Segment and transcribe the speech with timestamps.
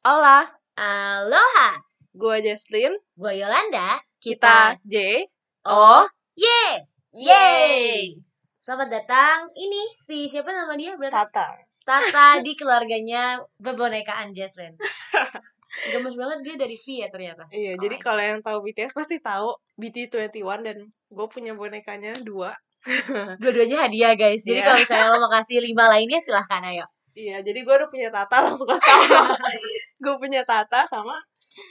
[0.00, 0.48] Hola,
[0.80, 1.76] Aloha,
[2.16, 2.96] gue Jesslyn.
[3.12, 4.00] gue Yolanda.
[4.16, 5.28] Kita J
[5.68, 6.64] O ye,
[7.12, 8.16] Yeay.
[8.64, 9.52] Selamat datang.
[9.52, 10.96] Ini si siapa nama dia?
[10.96, 11.48] Berarti Tata.
[11.84, 14.72] Tata di keluarganya bebonekaan Jesslyn.
[15.92, 17.44] Gemes banget dia dari V ya ternyata.
[17.52, 20.32] Iya, Oh jadi kalau yang tahu BTS pasti tahu BT21
[20.64, 22.56] dan gue punya bonekanya dua.
[23.36, 24.48] Dua-duanya hadiah guys.
[24.48, 24.66] Jadi Iya.
[24.66, 26.88] kalau misalnya lo mau kasih lima lainnya silahkan ayo.
[27.12, 29.34] Iya, jadi gue udah punya Tata langsung kasih tahu.
[29.98, 31.18] gue punya Tata sama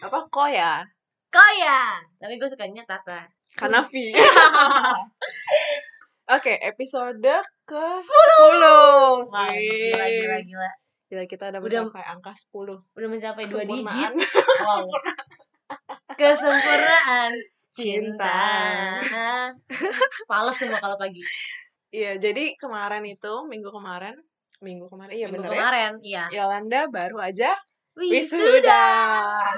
[0.04, 0.84] apa Koya
[1.30, 1.82] Koya.
[2.18, 3.24] Tapi gue sukanya Tata.
[3.50, 3.94] karena V.
[6.30, 7.26] Oke, episode
[7.64, 8.06] ke 10.
[9.26, 10.70] Wah, gila, gila, gila.
[11.10, 12.78] Gila, kita udah Udah- mencapai angka 10.
[12.94, 13.90] Udah mencapai dua digit.
[13.90, 14.14] Kesempurnaan.
[14.62, 14.86] Wow.
[16.14, 17.32] Kesempurnaan
[17.66, 18.38] Cinta.
[19.02, 20.50] cinta.
[20.54, 21.22] Semua kalau pagi.
[21.90, 24.14] Iya, jadi kemarin itu, minggu kemarin,
[24.60, 25.58] minggu kemarin, iya Minggu bener ya.
[25.58, 26.24] kemarin, iya.
[26.30, 27.52] Yolanda baru aja
[27.96, 28.86] Wisuda.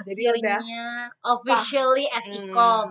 [0.01, 0.57] Jadi udah
[1.23, 2.21] officially Hmm.
[2.23, 2.85] SICOM.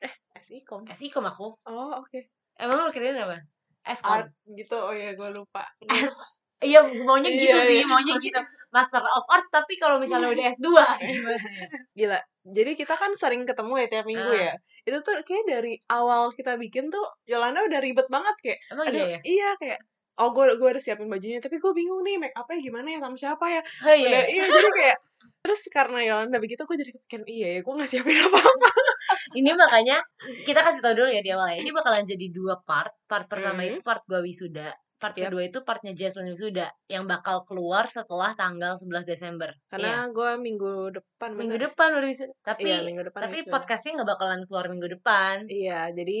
[0.00, 0.80] Eh, SIKOM.
[0.88, 1.46] SICOM aku.
[1.64, 2.18] Oh, oke.
[2.54, 3.38] Emang lo kirain apa?
[3.84, 4.10] SCOM.
[4.12, 4.74] Art gitu.
[4.74, 5.66] Oh iya, gue lupa.
[6.62, 7.86] Iya, maunya gitu Iya, sih, iya.
[7.90, 8.38] maunya gitu.
[8.70, 10.66] Master of Arts tapi kalau misalnya udah S2
[11.10, 11.42] gimana?
[11.90, 12.18] Gila.
[12.46, 14.38] Jadi kita kan sering ketemu ya tiap minggu Ah.
[14.50, 14.54] ya.
[14.86, 18.58] Itu tuh kayak dari awal kita bikin tuh Yolanda udah ribet banget kayak.
[18.70, 19.18] Emang Aduh, iya ya?
[19.26, 19.80] iya kayak
[20.14, 23.16] Oh, gue gue harus siapin bajunya, tapi gue bingung nih make upnya gimana ya sama
[23.16, 23.60] siapa ya.
[23.80, 24.08] Oh iya.
[24.12, 24.96] Udah, iya jadi kayak
[25.40, 28.68] terus karena Yolanda begitu, gue jadi kepikiran iya ya, gue nggak siapin apa-apa.
[29.38, 29.96] Ini makanya
[30.44, 31.58] kita kasih tau dulu ya di awal ya.
[31.58, 32.92] Ini bakalan jadi dua part.
[33.04, 33.68] Part pertama Hmm.
[33.72, 34.70] itu part gua wisuda.
[34.96, 35.32] Part Yap.
[35.32, 39.50] kedua itu partnya Jaslyn wisuda yang bakal keluar setelah tanggal 11 Desember.
[39.66, 40.14] Karena Iya.
[40.14, 41.66] gue minggu depan minggu bener.
[41.72, 42.32] depan baru wisuda.
[42.40, 43.50] Tapi Iya, minggu depan tapi wisuda.
[43.50, 45.34] podcastnya nggak bakalan keluar minggu depan.
[45.48, 46.18] Iya, jadi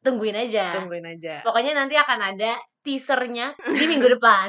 [0.00, 0.72] Tungguin aja.
[0.80, 1.44] tungguin aja.
[1.44, 4.48] Pokoknya nanti akan ada teasernya di minggu depan.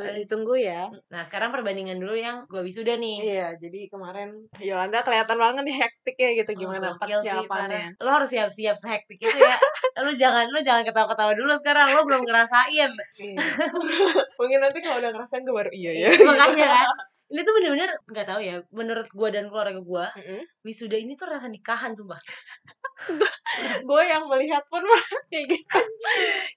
[0.00, 0.88] Nah, ditunggu ya.
[1.12, 3.20] Nah, sekarang perbandingan dulu yang gua wisuda nih.
[3.20, 7.92] Iya, jadi kemarin Yolanda kelihatan banget nih hektik ya gitu Oh, gimana sih, persiapannya.
[7.92, 8.00] parah.
[8.00, 9.60] Lo harus siap-siap sehektik itu ya.
[10.04, 11.92] lu jangan lu jangan ketawa-ketawa dulu sekarang.
[11.92, 12.90] Lo belum ngerasain.
[13.20, 13.44] Iya.
[14.40, 16.08] Mungkin nanti kalau udah ngerasain gue baru iya ya.
[16.24, 16.88] Makanya kan.
[17.26, 18.56] Ini tuh bener-bener nggak tahu ya.
[18.70, 20.42] Menurut gua dan keluarga gua, Mm-mm.
[20.62, 22.18] wisuda ini tuh rasa nikahan sumpah.
[23.84, 24.80] gue yang melihat pun
[25.32, 25.78] kayak gitu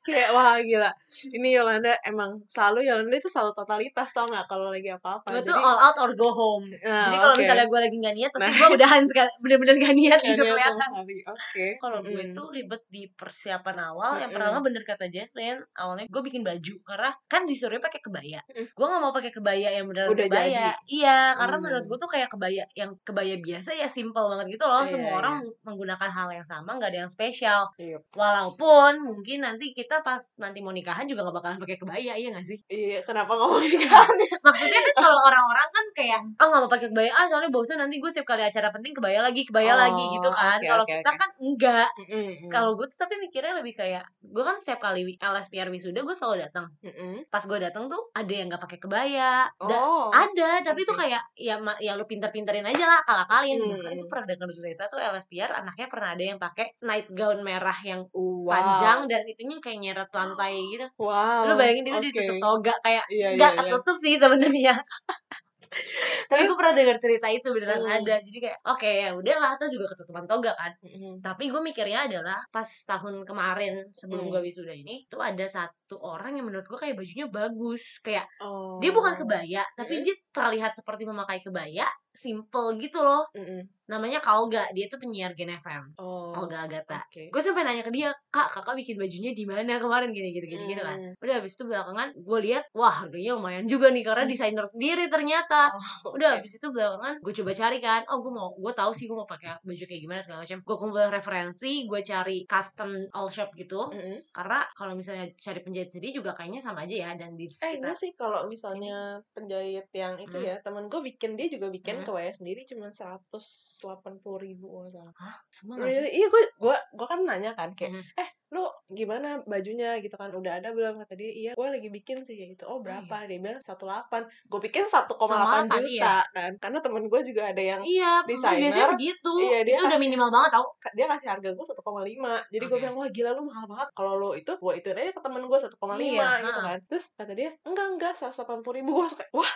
[0.03, 0.91] kayak wah gila
[1.31, 5.56] ini Yolanda emang selalu Yolanda itu selalu totalitas tau nggak kalau lagi apa-apa Gue tuh
[5.56, 6.72] jadi all out or go home.
[6.79, 7.41] nah, Jadi kalau oke.
[7.44, 8.56] misalnya gue lagi nggak niat, pasti Nah.
[8.56, 10.90] gue udahan sekali, bener-bener nggak niat gitu kelihatan.
[11.28, 14.12] oke Kalau gue tuh ribet di persiapan awal.
[14.18, 14.35] Yang Mm-mm.
[14.40, 18.40] pertama bener kata Jesslyn, awalnya gue bikin baju karena kan disuruh pakai kebaya.
[18.52, 18.68] Mm.
[18.72, 20.59] Gue nggak mau pakai kebaya yang beneran Udah kebaya.
[20.86, 21.64] Iya, karena Hmm.
[21.64, 24.81] menurut gue tuh kayak kebaya yang kebaya biasa ya simple banget gitu loh.
[24.81, 25.18] Iya, Semua iya.
[25.18, 27.62] orang menggunakan hal yang sama, nggak ada yang spesial.
[27.75, 27.97] Iya.
[28.14, 32.46] Walaupun mungkin nanti kita pas nanti mau nikahan juga nggak bakalan pakai kebaya, iya gak
[32.46, 32.59] sih?
[32.68, 34.08] iya kenapa ngomongin kan
[34.46, 37.97] Maksudnya kan kalau orang-orang kan kayak ah nggak mau pakai kebaya ah soalnya bosan nanti
[37.97, 40.58] gue setiap kali acara penting kebaya lagi kebaya Oh, lagi gitu kan.
[40.58, 41.18] oke, kalau oke, kita oke.
[41.18, 41.90] kan enggak.
[42.00, 42.30] Mm-mm.
[42.47, 46.36] Kalau gue tuh tapi mikirnya lebih kayak gue kan setiap kali LSPR wisuda gue selalu
[46.44, 46.68] datang.
[46.81, 47.26] Mm-mm.
[47.28, 49.47] Pas gue datang tuh ada yang nggak pakai kebaya.
[49.56, 50.09] Da- oh
[50.51, 51.01] ada tapi tuh oke.
[51.01, 53.71] kayak ya ma- ya lu pinter-pinterin aja lah akal-akalin Hmm.
[53.75, 57.79] bahkan gue pernah dengar cerita tuh LSPR anaknya pernah ada yang pakai night gown merah
[57.81, 58.47] yang wow.
[58.47, 62.05] panjang dan itunya kayak nyeret lantai gitu wow lu bayangin itu oke.
[62.09, 63.67] ditutup toga kayak iya, nggak iya, iya.
[63.67, 64.73] ketutup sih sebenarnya
[66.29, 67.97] tapi gue pernah dengar cerita itu beneran Hmm.
[68.01, 71.21] ada jadi kayak oke ya udahlah atau juga ketutupan toga kan Mm-mm.
[71.21, 74.33] tapi gue mikirnya adalah pas tahun kemarin sebelum Hmm.
[74.33, 75.45] gue wisuda ini tuh ada
[75.89, 77.97] satu orang yang menurut gue kayak bajunya bagus.
[78.05, 80.05] Kayak oh dia bukan kebaya tapi Mm-mm.
[80.05, 83.25] dia terlihat seperti memakai kebaya simple gitu loh.
[83.33, 83.66] Mm-mm.
[83.89, 87.01] namanya Kalga dia tuh penyiar Gen FM oh Olga Agatha.
[87.01, 87.33] oke.
[87.33, 90.13] Gue sampai nanya ke dia kak kakak bikin bajunya di mana kemarin?
[90.13, 91.13] Gini gini gini gitu kan Hmm.
[91.17, 95.73] udah habis itu belakangan gue lihat wah harganya lumayan juga nih karena desainer sendiri ternyata.
[96.05, 96.45] Oh, udah oke.
[96.45, 98.01] habis itu belakangan gue coba cari kan.
[98.05, 100.57] Oh gue mau gue tahu sih gue mau pakai baju kayak gimana segala macam.
[100.61, 103.89] Gue kumpulin referensi gue cari custom all shop gitu.
[103.89, 104.22] Mm-mm.
[104.29, 107.95] karena kalau misalnya cari penjahit sendiri juga kayaknya sama aja ya dan di Eh enggak
[107.95, 108.97] sih kalau misalnya
[109.31, 110.44] penjahit yang itu Hmm.
[110.45, 112.06] ya temen gue bikin dia juga bikin Hmm.
[112.06, 113.46] kebaya sendiri cuma seratus
[113.79, 115.14] delapan puluh ribu kalau nggak salah.
[115.49, 115.96] semua nggak sih?
[115.96, 116.11] Really?
[116.14, 118.03] Iya gue gue gue kan nanya kan kayak Mhm.
[118.17, 122.26] eh lu gimana bajunya gitu kan udah ada belum kata dia iya gue lagi bikin
[122.26, 126.16] sih gitu oh berapa dia bilang satu delapan gue pikir satu koma delapan 1,8, juta
[126.28, 129.90] kan karena temen gue juga ada yang iya desainer, biasanya segitu iya, dia itu udah
[129.91, 132.81] kasih- minimal banget tau dia kasih harga gue 1,5 jadi gue Oke.
[132.81, 135.59] bilang wah gila lu mahal banget kalau lo itu gue itu aja ke temen gue
[135.69, 136.77] 1,5 Iya, gitu kan.
[136.89, 138.89] Terus kata dia enggak enggak 180 ribu.
[138.97, 139.53] Gue kayak wah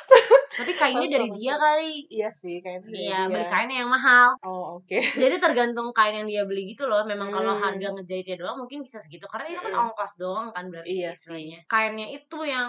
[0.53, 2.05] tapi kainnya dari dia kali.
[2.13, 3.33] Iya sih dari iya dia.
[3.33, 4.29] beli kainnya yang mahal.
[4.45, 4.93] Oh oke.
[5.21, 7.01] Jadi tergantung kain yang dia beli gitu loh.
[7.09, 7.63] Memang kalau Hmm.
[7.63, 9.25] harga ngejahitnya doang mungkin bisa segitu.
[9.25, 9.83] Karena ini kan Mm-mm.
[9.89, 11.59] ongkos doang kan berarti Iya istilahnya.
[11.65, 12.67] Kainnya itu yang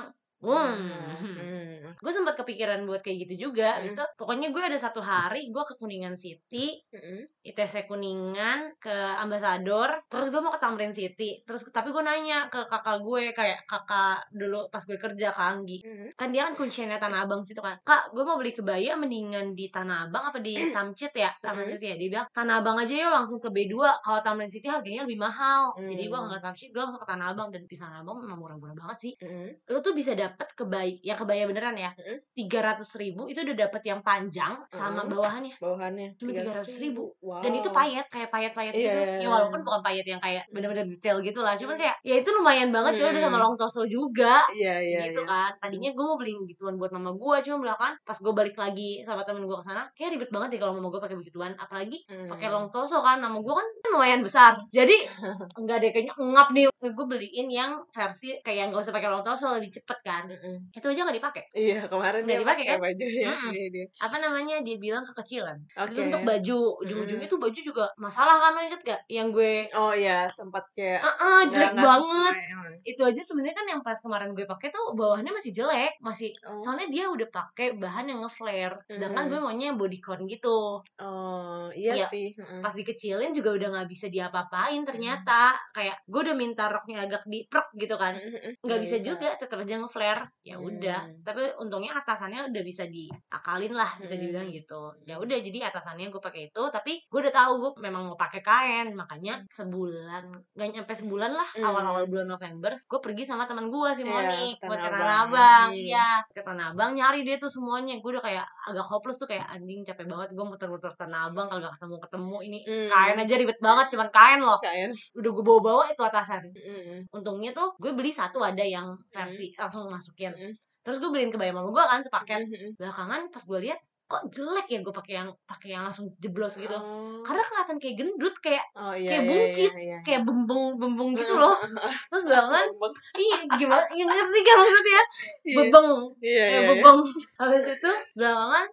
[0.53, 0.91] Hmm.
[1.15, 1.63] Hmm.
[1.95, 3.81] gue sempat kepikiran buat kayak gitu juga.
[3.81, 4.05] Habis Hmm.
[4.05, 7.25] itu pokoknya gue ada satu hari gue ke Kuningan City, Mm-mm.
[7.41, 11.41] ITC Kuningan ke Ambasador, terus gue mau ke Tamrin City.
[11.47, 15.79] Terus tapi gue nanya ke kakak gue kayak kakak dulu pas gue kerja ke Anggi.
[15.81, 16.09] Mm-mm.
[16.19, 17.79] Kan dia kan kuncinya Tanah Abang situ kan.
[17.81, 21.31] Kak, gue mau beli kebaya mendingan di Tanah Abang apa di Tamcit ya?
[21.41, 21.79] Tamrin.
[21.79, 21.97] City ya.
[21.97, 23.75] Dia bilang Tanah Abang aja yuk langsung ke B2.
[24.03, 25.73] Kalau Tamrin City harganya lebih mahal.
[25.79, 28.75] Jadi gue nggak Tamcit, gue langsung ke Tanah Abang dan di Tanah Abang memang murah-murah
[28.77, 29.13] banget sih.
[29.23, 29.49] Mm-mm.
[29.71, 31.91] Lu tuh bisa dapet kebaya, ya kebaya beneran ya.
[32.33, 35.57] Tiga ratus ribu itu udah dapet yang panjang sama bawahannya.
[35.59, 36.95] Bawahannya Cuma 300.000.
[37.21, 37.41] Wow.
[37.43, 38.99] Dan itu payet kayak payet-payet Iya, gitu.
[38.99, 39.29] iya, Ya iya.
[39.29, 41.55] walaupun bukan payet yang kayak bener-bener detail gitu lah.
[41.55, 44.45] Cuman kayak ya itu lumayan banget cuy udah sama long torso juga.
[44.53, 48.17] Iya iya gitu kan tadinya gue mau beliin gituan buat mama gue cuma belakangan pas
[48.17, 51.01] gue balik lagi sama temen gue ke sana kayak ribet banget deh kalau mama gue
[51.01, 52.29] pakai begituan apalagi Hmm.
[52.29, 54.93] pakai long torso kan nama gue kan lumayan besar jadi
[55.61, 59.49] enggak deh kayaknya ngap nih gue beliin yang versi kayak nggak usah pakai long torso
[59.53, 60.57] lebih cepet kan Mm-mm.
[60.71, 62.81] itu aja nggak dipakai Iya kemarin Nggak dipakai, pakai kan?
[62.81, 63.33] baju ya.
[63.47, 63.87] Iya, dia.
[63.99, 67.33] apa namanya dia bilang kekecilan itu untuk baju ujung-ujungnya Mm.
[67.33, 71.15] tuh baju juga masalah kan lo inget gak yang gue Oh iya sempat kayak ah
[71.17, 75.33] ah, jelek banget sesuai, itu aja sebenarnya kan yang pas kemarin gue pakai tuh bawahannya
[75.33, 76.59] masih jelek masih Oh.
[76.59, 79.31] soalnya dia udah pakai bahan yang nge-flare sedangkan Hmm.
[79.31, 82.07] gue maunya bodycon gitu Oh iya Iya.
[82.07, 82.29] sih.
[82.35, 82.61] Mm-mm.
[82.61, 87.69] pas dikecilin juga udah nggak bisa diapa-apain ternyata kayak gue udah minta roknya agak diprek
[87.75, 88.15] gitu kan
[88.61, 91.21] nggak bisa juga tetap aja nge-flare ya udah Hmm.
[91.23, 94.23] tapi untungnya atasannya udah bisa diakalin lah bisa Hmm.
[94.23, 98.07] dibilang gitu ya udah jadi atasannya gue pakai itu tapi gue udah tahu gue memang
[98.07, 101.65] mau pakai kain makanya sebulan nggak nyampe sebulan lah Hmm.
[101.65, 105.19] awal-awal bulan November gue pergi sama teman gue si Iya, Moni ke buat ke Tanah
[105.25, 105.69] Abang.
[105.71, 105.81] Hmm.
[105.81, 109.45] iya ke Tanah Abang nyari dia tuh semuanya gue udah kayak agak hopeless tuh kayak
[109.47, 112.89] anjing capek banget gue muter-muter Tanah Abang kalau gak ketemu ketemu ini Hmm.
[112.91, 114.91] kain aja ribet banget cuman kain loh Kain.
[115.15, 117.01] udah gue bawa-bawa itu atasan Mm-mm.
[117.11, 120.55] untungnya tuh gue beli satu ada yang versi langsung masukin Mm.
[120.85, 122.71] terus gue beliin kebaya mama gue kan sepaket Mm-mm.
[122.81, 123.81] belakangan pas gue lihat
[124.15, 127.19] kok jelek ya gue pakai yang pakai yang langsung jeblos gitu Oh.
[127.23, 129.11] karena kelihatan kayak gendut kayak Oh iya.
[129.11, 129.99] kayak iya, buncit, iya, iya.
[130.01, 131.59] kayak bembung bembung gitu loh
[132.07, 132.71] terus belakangan
[133.19, 135.03] iya gimana ya ngerti kan maksudnya
[135.45, 135.57] Iya.
[135.59, 135.89] bebeng
[136.21, 136.47] Iya kayak iya.
[136.55, 136.61] iya.
[136.71, 136.99] bebeng
[137.35, 138.67] habis itu belakangan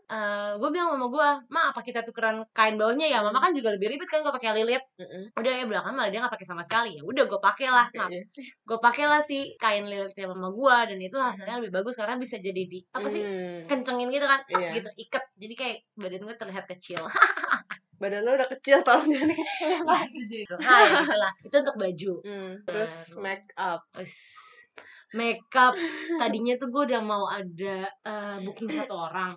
[0.53, 3.89] gue bilang sama gue ma apa kita tukeran kain bawahnya ya mama kan juga lebih
[3.89, 5.33] ribet kan gue pakai lilit Mm-mm.
[5.33, 8.05] udah ya belakangan malah dia nggak pakai sama sekali ya udah gue pakai lah nah
[8.05, 8.21] Iya.
[8.61, 12.37] gue pakai lah si kain lilitnya mama gue dan itu hasilnya lebih bagus karena bisa
[12.37, 13.63] jadi di apa sih Hmm.
[13.63, 14.69] kencengin gitu kan Iya.
[14.75, 17.01] gitu iket jadi kayak badan gue terlihat kecil
[18.01, 19.77] Badan lo udah kecil tolong jangan kecil.
[19.85, 22.53] nah itu juga nah ya gitulah itu untuk baju Hmm.
[22.65, 23.81] Terus make up.
[25.11, 25.75] Makeup
[26.15, 29.35] tadinya tuh gue udah mau ada eh, booking satu orang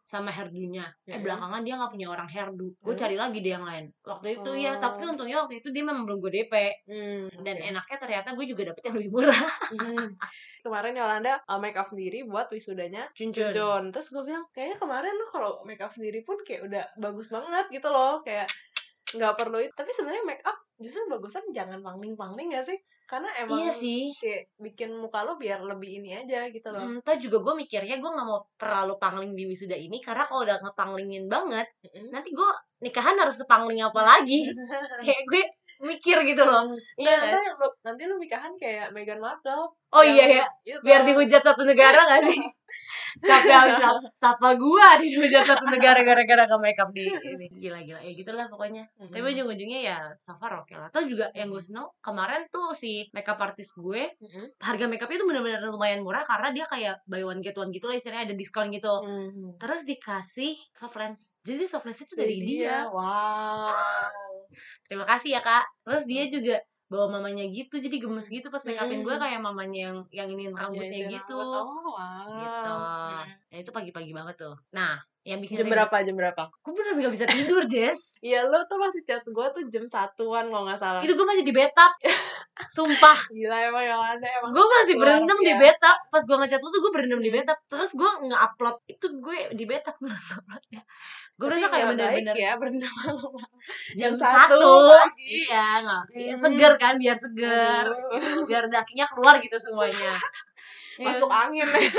[0.00, 3.90] sama hairdo-nya eh belakangan dia nggak punya orang hairdo gue cari lagi deh yang lain
[4.00, 4.80] waktu itu ya Oh.
[4.80, 6.54] tapi untungnya waktu itu dia memang belum gue DP
[6.86, 7.26] Hmm.
[7.42, 7.68] dan oke.
[7.68, 9.42] enaknya ternyata gue juga dapet yang lebih murah
[9.74, 10.08] Hmm.
[10.66, 13.54] Kemarin Yolanda uh, make up sendiri buat wisudanya Cuncun.
[13.54, 13.82] John.
[13.94, 17.70] Terus gue bilang, kayaknya kemarin lo kalau make up sendiri pun kayak udah bagus banget
[17.70, 18.26] gitu loh.
[18.26, 18.50] Kayak
[19.14, 19.70] nggak perlu itu.
[19.78, 22.78] Tapi sebenarnya make up justru bagusan jangan pangling-pangling gak sih?
[23.06, 26.82] Karena emang iya sih kayak bikin muka lo biar lebih ini aja gitu loh.
[26.82, 30.58] Hmm, juga gue mikirnya gue nggak mau terlalu pangling di wisuda ini karena kalau udah
[30.58, 32.10] ngepanglingin banget Mm-mm.
[32.10, 32.50] nanti gue
[32.82, 34.50] nikahan harus sepangling apa lagi
[35.06, 35.42] kayak gue
[35.80, 36.72] mikir gitu loh.
[36.96, 37.30] Iya, iya kan?
[37.32, 39.72] nanti nanti lo nikahan kayak Meghan Markle.
[39.96, 40.82] oh iya ya itu.
[40.82, 42.36] biar dihujat satu negara gak sih?
[43.16, 47.48] Siapa siapa, siapa gua dihujat satu negara gara-gara ke makeup di ini.
[47.48, 48.84] Gila-gila ya gitulah pokoknya.
[49.00, 49.08] Mm-mm.
[49.08, 50.92] tapi ujung-ujungnya ya so far oke lah.
[50.92, 54.60] Atau juga yang gue seneng kemarin tuh si makeup artist gue Mm-mm.
[54.60, 57.96] harga makeupnya tuh bener-bener lumayan murah karena dia kayak buy one get one gitu lah
[57.96, 58.92] istilahnya ada diskon gitu.
[59.00, 59.56] Mhm.
[59.56, 61.32] terus dikasih soft lens.
[61.40, 62.84] Jadi soft lens itu Dari dari dia.
[62.92, 63.72] Wow.
[64.88, 68.78] Terima kasih ya kak terus dia juga bawa mamanya gitu jadi gemes gitu pas make
[68.78, 69.22] upin gue Mm.
[69.22, 71.66] kayak mamanya yang yang ini rambutnya Jadi gitu rambut.
[71.66, 72.30] Oh, wow.
[72.38, 72.72] gitu
[73.50, 75.96] nah itu pagi-pagi banget tuh nah yang bikin Jam berapa?
[76.00, 76.42] Jam berapa?
[76.54, 80.46] gue bener gak bisa tidur Jess Iya lo tuh masih chat gue tuh jam satuan
[80.46, 81.00] kalau nggak salah.
[81.00, 81.92] itu gue masih di bathtub
[82.72, 84.50] sumpah Gila emang Yolanda emang.
[84.50, 85.60] gue masih berendam di biasa.
[85.60, 87.36] bathtub pas gue ngechat lu tuh gue berendam di Hmm.
[87.36, 90.82] bathtub terus gue nge-upload itu gue di bathtub uploadnya
[91.36, 93.34] gue rasa kayak nggak bener-bener ya berendam malam.
[93.92, 95.44] jam jam satu pagi.
[95.44, 96.40] iya nggak iya, Hmm.
[96.40, 97.84] seger kan biar seger
[98.46, 100.16] biar dakinya keluar gitu semuanya
[100.96, 101.04] Ya.
[101.12, 101.92] Masuk angin ya.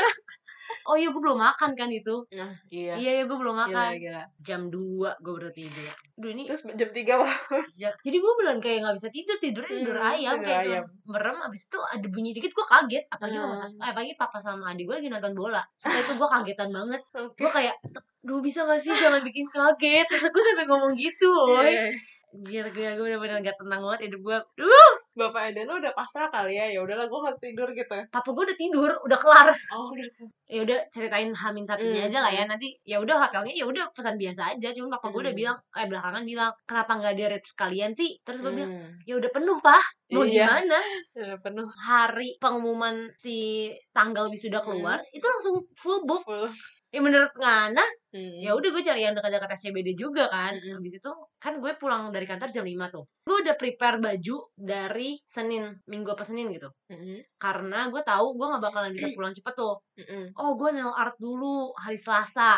[0.88, 2.96] Oh iya gue belum makan kan itu Nah, iya.
[2.96, 4.24] iya iya gue belum Gila, makan gila.
[4.39, 4.79] jam 2
[5.17, 7.29] gue baru tidur Duh ini Terus jam 3 apa?
[7.75, 10.84] ya, jadi gue beneran kayak nggak bisa tidur tidurnya tidur Hmm, ayam tidur kayak ayam.
[10.88, 13.62] cuma merem abis itu ada bunyi dikit gue kaget apalagi mama Hmm.
[13.70, 17.01] sama eh pagi papa sama adik gue lagi nonton bola setelah itu gue kagetan banget
[17.13, 17.38] Oke.
[17.38, 17.75] gue kayak
[18.20, 21.84] duh bisa gak sih jangan bikin kaget terus gue sampai ngomong gitu woy Iya.
[22.29, 26.30] Anjir gue gue bener-bener gak tenang banget hidup gue Duh bapak Eden lu udah pasrah
[26.30, 29.48] kali ya ya udahlah gue harus tidur gitu papa gue udah tidur udah kelar.
[29.74, 30.06] Oh udah
[30.48, 32.44] ya udah ceritain hamin satunya Hmm, aja lah ya.
[32.46, 34.70] nanti ya udah hotelnya ya udah pesan biasa aja.
[34.72, 35.42] Cuman papa gue udah Hmm.
[35.42, 38.10] bilang eh belakangan bilang kenapa nggak di rate sekalian sih?
[38.22, 38.94] Terus gue bilang Hmm.
[39.04, 39.84] ya udah penuh pak.
[40.14, 40.46] Mau Iya.
[40.48, 40.80] gimana?
[41.18, 41.68] Udah penuh.
[41.84, 46.24] Hari pengumuman si tanggal wisuda keluar itu langsung full book.
[46.24, 46.48] Full
[46.89, 48.39] ya menurut Ngana Hmm.
[48.41, 50.56] ya udah gue cari yang dekat-dekat SCBD juga kan.
[50.56, 50.79] Mm-mm.
[50.79, 53.06] habis itu kan gue pulang dari kantor jam 5 tuh.
[53.27, 56.72] Gue udah prepare baju dari Senin minggu apa Senin gitu.
[56.89, 57.20] Mm-mm.
[57.38, 59.75] karena gue tahu gue nggak bakalan bisa pulang cepet tuh.
[60.01, 60.34] Mm-mm.
[60.34, 62.58] oh gue nail art dulu hari Selasa.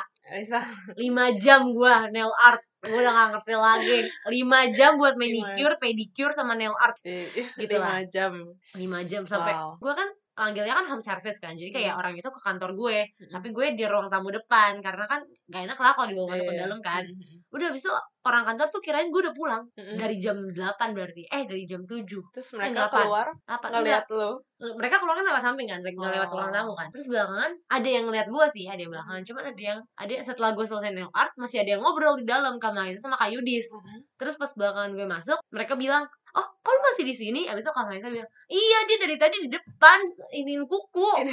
[0.96, 2.62] 5 jam gue nail art.
[2.80, 3.98] Gue udah gak ngerti lagi.
[4.32, 6.96] 5 jam buat manicure pedicure sama nail art.
[7.04, 8.32] Di Gitu lima jam.
[8.78, 9.76] 5 jam sampai Wow.
[9.82, 10.08] gue kan
[10.40, 12.00] panggilnya kan home service kan jadi kayak Hmm.
[12.00, 13.30] orang itu ke kantor gue Mm-mm.
[13.30, 16.54] tapi gue di ruang tamu depan karena kan gak enak lah kalau dibawa masuk ke
[16.54, 16.62] Iya.
[16.64, 17.38] dalam kan Mm-mm.
[17.52, 17.92] udah abis itu
[18.22, 19.96] orang kantor tuh kirain gue udah pulang Mm-mm.
[19.96, 20.56] dari jam 8
[20.90, 23.02] berarti eh dari jam 7 terus Eh, mereka delapan.
[23.04, 24.32] keluar apa ngeliat lu
[24.72, 26.54] mereka keluar kan lewat samping kan nggak lewat ruang Oh.
[26.54, 29.80] tamu kan terus belakangan ada yang ngeliat gue sih ada yang belakangan cuman ada yang
[29.96, 33.16] ada setelah gue selesai nail art masih ada yang ngobrol di dalam kamar itu sama
[33.16, 33.72] Kak Yudis
[34.16, 36.04] terus pas belakangan gue masuk mereka bilang
[36.38, 37.42] oh kok lu masih di sini?
[37.46, 39.98] Abis itu Kak Maisa bilang iya dia dari tadi di depan
[40.30, 41.08] iniin kuku.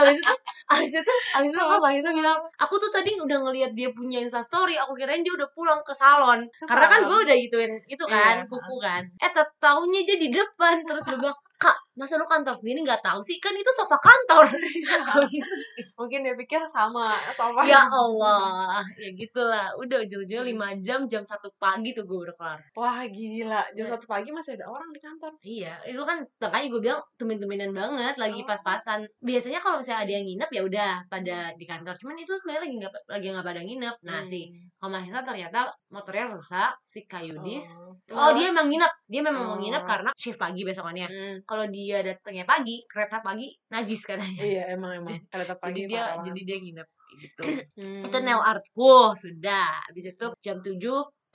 [0.00, 0.34] Abis itu
[0.66, 4.74] abis itu abis itu Kak Maisa bilang aku tuh tadi udah ngeliat dia punya instastory
[4.76, 6.46] aku kirain dia udah pulang ke salon.
[6.62, 8.50] Karena kan gue udah gituin itu kan Iya.
[8.50, 9.02] kuku kan.
[9.18, 10.82] Eh tak taunya dia di depan.
[10.84, 14.44] Terus gue bilang kak masa lu kantor sendiri nggak tahu sih kan itu sofa kantor
[15.98, 20.52] mungkin dia pikir sama sama ya Allah ya gitulah udah ujung-ujungnya Hmm.
[20.52, 23.92] lima jam jam satu pagi tuh gue udah kelar wah gila jam Iya.
[23.92, 28.14] satu pagi masih ada orang di kantor Iya, itu kan makanya gue bilang tumin-tuminan banget
[28.16, 28.46] lagi Oh.
[28.46, 29.08] pas-pasan.
[29.18, 31.94] Biasanya kalau misalnya ada yang nginep ya udah pada di kantor.
[31.96, 33.96] Cuman itu sebenarnya lagi nggak lagi nggak pada nginep.
[34.02, 34.28] Nah Hmm.
[34.28, 34.40] si
[34.76, 37.64] Komahisa ternyata motornya rusak, si Kayudis.
[38.12, 38.18] Oh.
[38.18, 39.58] Oh, dia emang nginep, dia memang mau Oh.
[39.58, 41.08] nginep karena shift pagi besokannya.
[41.08, 41.36] Hmm.
[41.42, 44.42] Kalau dia datangnya pagi, kereta pagi najis katanya.
[44.42, 46.88] iya emang emang jadi pagi dia parah jadi dia nginep
[47.22, 47.42] gitu.
[47.78, 48.08] Hmm.
[48.08, 49.78] itu nail artku sudah.
[49.86, 50.80] Habis itu jam 7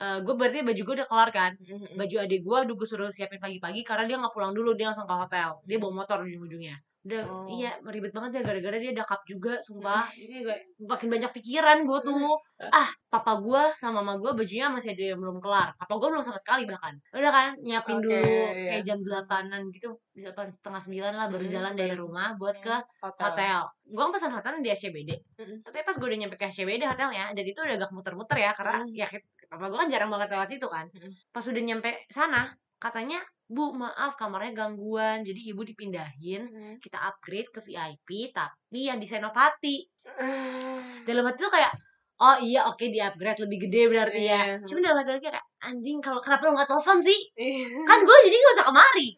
[0.02, 1.94] gue berarti baju gue udah kelar kan Mm-mm.
[1.94, 5.06] baju adik gue udah gue suruh siapin pagi-pagi karena dia nggak pulang dulu dia langsung
[5.06, 7.50] ke hotel dia bawa motor ujung-ujungnya udah Oh.
[7.50, 10.06] iya ribet banget ya gara-gara dia ada cup juga sumpah.
[10.22, 12.14] Ini kayak makin banyak pikiran gue tuh.
[12.62, 15.74] Ah papa gue sama mama gue bajunya masih ada yang belum kelar.
[15.74, 16.94] Papa gue belum sama sekali bahkan.
[17.10, 18.70] Udah kan nyiapin Oke, dulu iya.
[18.70, 22.76] kayak jam delapanan gitu delapan setengah sembilan lah baru Hmm, jalan dari rumah buat ke
[23.02, 23.60] hotel, hotel.
[23.82, 25.10] Gue pesan hotelnya di SCBD
[25.64, 28.78] tapi pas gue udah nyampe ke SCBD hotelnya jadi itu udah agak muter-muter ya karena
[28.78, 28.94] Mm.
[28.94, 29.06] ya
[29.50, 30.86] papa gue kan jarang banget lewat situ kan.
[31.28, 32.46] Pas udah nyampe sana
[32.78, 33.18] katanya
[33.48, 35.20] bu maaf kamarnya gangguan.
[35.22, 36.74] Jadi ibu dipindahin Mm.
[36.80, 39.76] kita upgrade ke VIP tapi yang di Senopati.
[40.18, 41.06] Mm.
[41.06, 41.72] dalam hati tuh kayak
[42.22, 44.58] oh iya oke di upgrade lebih gede berarti ya.
[44.58, 44.62] Iya.
[44.66, 47.20] cuma dalam hati lagi kayak anjing kalau kenapa lo nggak telepon sih?
[47.34, 47.82] Iya.
[47.86, 49.08] kan gue jadi nggak usah kemari.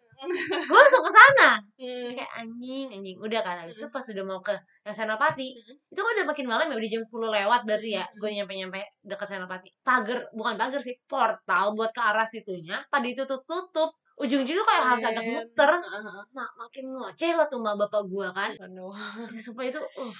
[0.71, 1.50] Gue langsung ke sana.
[1.76, 2.11] Mm.
[2.16, 3.16] kayak anjing anjing.
[3.21, 4.54] Udah kan habis itu pas udah mau ke
[4.85, 8.28] yang Senopati itu kan udah makin malam ya udah jam 10 lewat berarti ya gue
[8.31, 9.69] nyampe nyampe deket Senopati.
[9.81, 12.85] Pagar bukan pagar sih portal buat ke arah situnya.
[12.88, 15.71] Pada itu tutup tutup ujung-ujungnya tuh kayak harus agak muter
[16.30, 18.94] mak makin ngoceh lah tuh mak bapak gue kan Aduh.
[19.38, 20.14] supaya itu uh,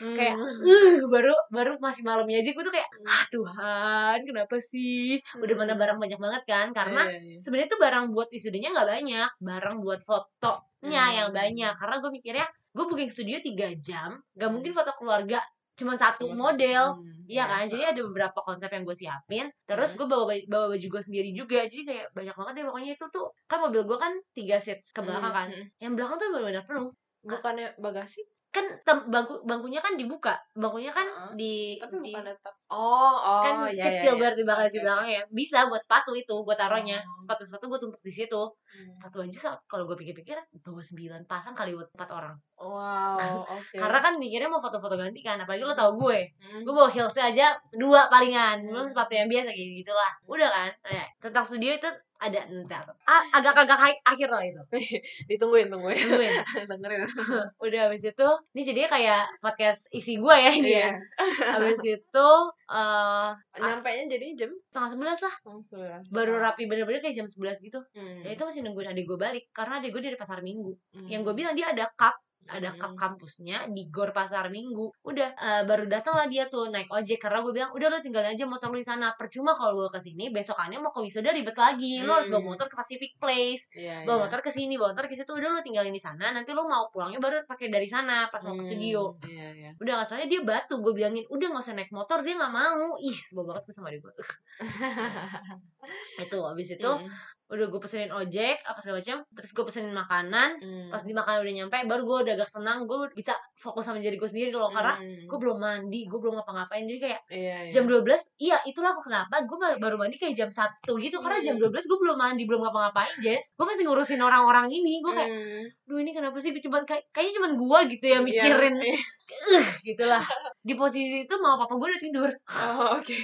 [0.00, 0.16] Hmm.
[0.16, 5.52] kayak uh, baru baru masih malamnya aja gue tuh kayak ah Tuhan kenapa sih udah
[5.60, 5.80] mana Hmm.
[5.84, 7.36] barang banyak banget kan karena Iya, iya.
[7.36, 11.16] sebenarnya tuh barang buat wisudanya nggak banyak barang buat fotonya Hmm.
[11.20, 15.44] yang banyak karena gue mikirnya gue booking studio 3 jam gak mungkin foto keluarga
[15.80, 16.84] cuma satu Cuma- model.
[17.00, 19.46] Hmm, Iya kan, jadi ada beberapa konsep yang gue siapin.
[19.62, 22.64] Terus gue bawa bawa baju gue sendiri juga, jadi kayak banyak banget deh.
[22.66, 25.66] Pokoknya itu tuh kan mobil gue kan tiga seat ke belakang kan, Hmm, hmm.
[25.78, 26.90] yang belakang tuh benar-benar penuh.
[27.20, 31.32] bukannya bagasi Kan tem- bangku bangkunya kan dibuka, bangkunya kan Heeh.
[31.38, 34.18] di, tapi di bukan tetap oh oh kan ya, kecil ya, ya.
[34.18, 37.18] berarti bagasi Oke, belakangnya bisa buat sepatu itu gue taruhnya Oh.
[37.18, 38.90] sepatu sepatu gue tumpuk di situ Hmm.
[38.90, 43.18] sepatu aja kalau gue pikir-pikir bawa sembilan pasang kali buat empat orang wow
[43.54, 46.62] oke karena kan mikirnya mau foto-foto ganti kan apalagi lo tau gue Hmm.
[46.62, 48.90] gue bawa heelsnya aja dua palingan belum Hmm.
[48.90, 51.90] sepatu yang biasa kayak gitulah udah kan nah, tentang studio itu
[52.20, 52.84] ada ntar.
[53.08, 54.62] Ah, agak-agak hi- akhir lah itu.
[55.32, 55.96] Ditungguin tungguin.
[55.96, 56.32] Tungguin.
[56.70, 57.08] dengerin.
[57.64, 60.92] Udah habis itu ini jadinya kayak podcast isi gue ya ini iya.
[60.92, 61.56] ya.
[61.56, 62.28] Habis itu
[62.70, 64.50] eh nyampe nya jadi jam?
[64.68, 65.34] Setengah sebelas lah.
[65.40, 66.04] Setengah sebelas.
[66.12, 67.80] Baru rapi bener-bener kayak jam 11 gitu.
[67.96, 68.22] Hmm.
[68.22, 70.76] dan itu masih nungguin adik gue balik karena adik gue dari pasar minggu.
[70.92, 71.08] Hmm.
[71.08, 72.14] yang gue bilang dia ada cup
[72.48, 74.90] ada cup kampusnya di gor pasar minggu.
[75.02, 77.18] Udah eh, baru datang lah dia tuh naik ojek.
[77.18, 79.12] Karena gue bilang udah lo tinggalin aja motor lu di sana.
[79.14, 82.02] Percuma kalau gue ke sini besokannya mau ke wisuda ribet lagi.
[82.02, 82.50] Lo harus bawa Hmm.
[82.50, 83.70] motor ke Pacific Place.
[83.72, 84.22] Iya, bawa iya.
[84.26, 85.30] motor ke sini bawa motor ke situ.
[85.30, 86.30] Udah lo tinggalin di sana.
[86.30, 89.02] Nanti lo mau pulangnya baru pakai dari sana pas mau ke Hmm, studio.
[89.26, 89.70] iya iya.
[89.78, 90.78] Udah soalnya dia batu.
[90.78, 92.98] Gue bilangin udah nggak usah naik motor dia nggak mau.
[92.98, 94.12] Ih sebel banget gue sama adik gue
[96.24, 97.08] itu abis itu Hmm.
[97.50, 100.86] Udah gue pesenin ojek apa segala macam terus gue pesenin makanan Hmm.
[100.86, 104.14] pas di makanan udah nyampe baru gue udah agak tenang gue bisa fokus sama diri
[104.14, 105.26] gue sendiri loh karena Hmm.
[105.26, 107.70] gue belum mandi gue belum ngapa-ngapain jadi kayak iya, iya.
[107.70, 108.06] jam 12
[108.38, 111.66] iya itulah aku kenapa gue baru mandi kayak jam 1 gitu karena jam Hmm.
[111.66, 115.64] 12 gue belum mandi belum ngapa-ngapain Jess gue masih ngurusin orang-orang ini gue kayak Hmm.
[115.84, 119.00] duh ini kenapa sih gue cuman kayak kayaknya cuman gue gitu ya mikirin iya.
[119.86, 120.22] gitulah
[120.60, 123.16] di posisi itu mau papa gue udah tidur oh oke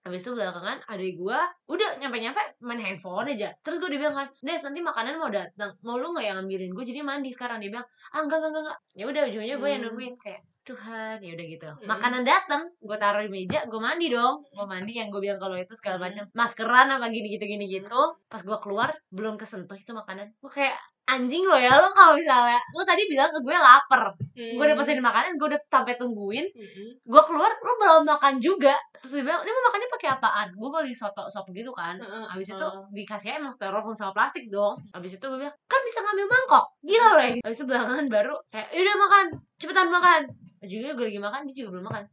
[0.00, 1.38] Habis itu belakangan adik gue
[1.68, 3.52] udah nyampe-nyampe main handphone aja.
[3.60, 6.72] Terus gue bilang kan, Des nanti makanan mau datang, mau lu nggak yang ngambilin?
[6.72, 7.60] Gue jadi mandi sekarang.
[7.60, 8.64] Dia bilang, ah enggak enggak enggak.
[8.64, 9.88] enggak." Ya udah ujungnya gue yang Hmm.
[9.92, 11.68] nungguin kayak Tuhan ya udah gitu.
[11.68, 11.88] Hmm.
[11.88, 14.44] Makanan datang, gue taruh di meja, gue mandi dong.
[14.52, 16.04] Gue mandi yang gue bilang kalau itu segala Hmm.
[16.08, 16.24] macam.
[16.32, 18.00] Maskeran apa gini gitu gini gitu.
[18.28, 20.32] Pas gue keluar belum kesentuh itu makanan.
[20.40, 20.76] Gue kayak
[21.10, 24.14] anjing lo ya lo kalau misalnya lo tadi bilang ke gue lapar.
[24.30, 26.46] Gue udah pesenin makanan gue udah sampai tungguin.
[26.54, 26.90] Hmm.
[27.02, 28.78] gue keluar lo belum makan juga.
[29.02, 30.48] Terus dia bilang ini mau makannya pakai apaan?
[30.54, 31.98] Gue beli soto sop gitu kan.
[32.00, 32.84] Habis itu heeh.
[32.94, 34.78] dikasihnya emang styrofoam sama plastik dong.
[34.94, 36.64] Habis itu gue bilang kan bisa ngambil mangkok.
[36.80, 37.34] Gila loh ya.
[37.42, 39.24] Habis itu belakangan baru kayak yaudah makan.
[39.60, 40.22] Cepetan makan.
[40.60, 42.04] Ujungnya gue lagi makan dia juga belum makan.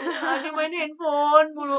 [0.00, 1.78] Lagi main handphone mulu.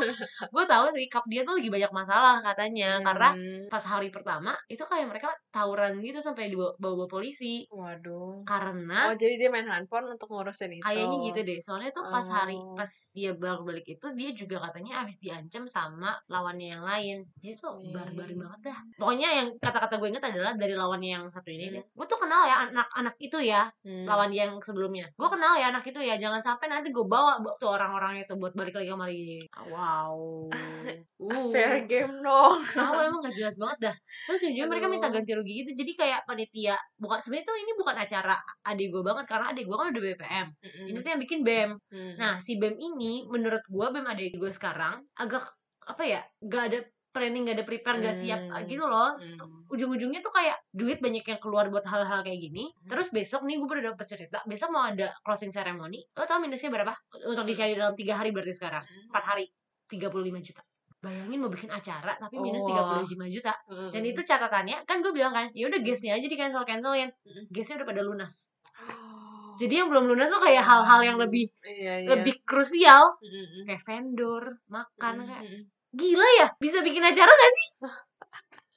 [0.53, 3.01] Gue tahu sih cup dia tuh lagi banyak masalah katanya.
[3.01, 3.65] Karena Hmm.
[3.71, 9.15] pas hari pertama itu kayak mereka tawuran gitu sampai dibawa bawa polisi waduh Karena oh
[9.15, 11.59] jadi dia main handphone untuk ngurusin itu Kayaknya gitu deh.
[11.61, 12.75] Soalnya tuh pas hari Oh.
[12.75, 17.17] pas dia baru balik itu dia juga katanya abis diancam sama lawannya yang lain.
[17.39, 17.93] Dia tuh Hmm.
[17.95, 18.79] barbar banget dah.
[18.99, 21.71] Pokoknya yang kata-kata gue inget adalah dari lawannya yang satu ini.
[21.73, 21.83] Hmm.
[21.95, 24.05] Gue tuh kenal ya anak-anak itu ya, Hmm.
[24.05, 25.07] lawan dia yang sebelumnya.
[25.15, 26.15] Gue kenal ya anak itu ya.
[26.19, 29.47] Jangan sampai nanti gue bawa tuh orang-orang itu buat balik lagi sama lagi.
[29.69, 30.49] Wow.
[31.21, 31.53] Uh.
[31.53, 33.95] fair game dong Tahu emang gak jelas banget dah.
[34.25, 35.15] Terus mereka minta Aduh.
[35.21, 35.71] ganti rugi gitu.
[35.75, 38.35] Jadi kayak panitia bukan sebenarnya tuh ini bukan acara
[38.65, 40.47] adik gue banget karena adik gue kan udah BPM.
[40.89, 41.71] Ini tuh yang bikin BEM.
[41.91, 42.13] Hmm.
[42.17, 45.45] Nah, si BEM ini menurut gue BEM adik gue sekarang agak
[45.85, 46.21] apa ya?
[46.41, 46.79] Gak ada
[47.11, 48.63] planning, gak ada prepare, gak siap Hmm.
[48.71, 49.19] gitu loh.
[49.19, 49.35] Hmm.
[49.67, 52.71] Ujung-ujungnya tuh kayak duit banyak yang keluar buat hal-hal kayak gini.
[52.71, 52.87] Hmm.
[52.87, 56.07] Terus besok nih gue baru dapet cerita, besok mau ada closing ceremony.
[56.15, 56.95] Lo tau minusnya berapa?
[57.27, 58.83] Untuk di-share dalam 3 hari berarti sekarang.
[59.11, 59.45] 4 hari
[59.91, 60.63] 35 juta.
[61.01, 63.01] Bayangin mau bikin acara tapi minus Wah.
[63.01, 63.53] 35 juta.
[63.65, 63.89] Hmm.
[63.89, 67.09] Dan itu catatannya kan gue bilang kan, ya udah guestnya aja di cancel cancelin.
[67.25, 67.49] Mm.
[67.49, 68.45] Guestnya udah pada lunas.
[68.85, 69.57] Oh.
[69.57, 72.07] Jadi yang belum lunas tuh kayak hal-hal yang lebih iya, iya.
[72.13, 73.17] lebih krusial
[73.65, 77.67] kayak vendor, makan kayak gila ya bisa bikin acara gak sih?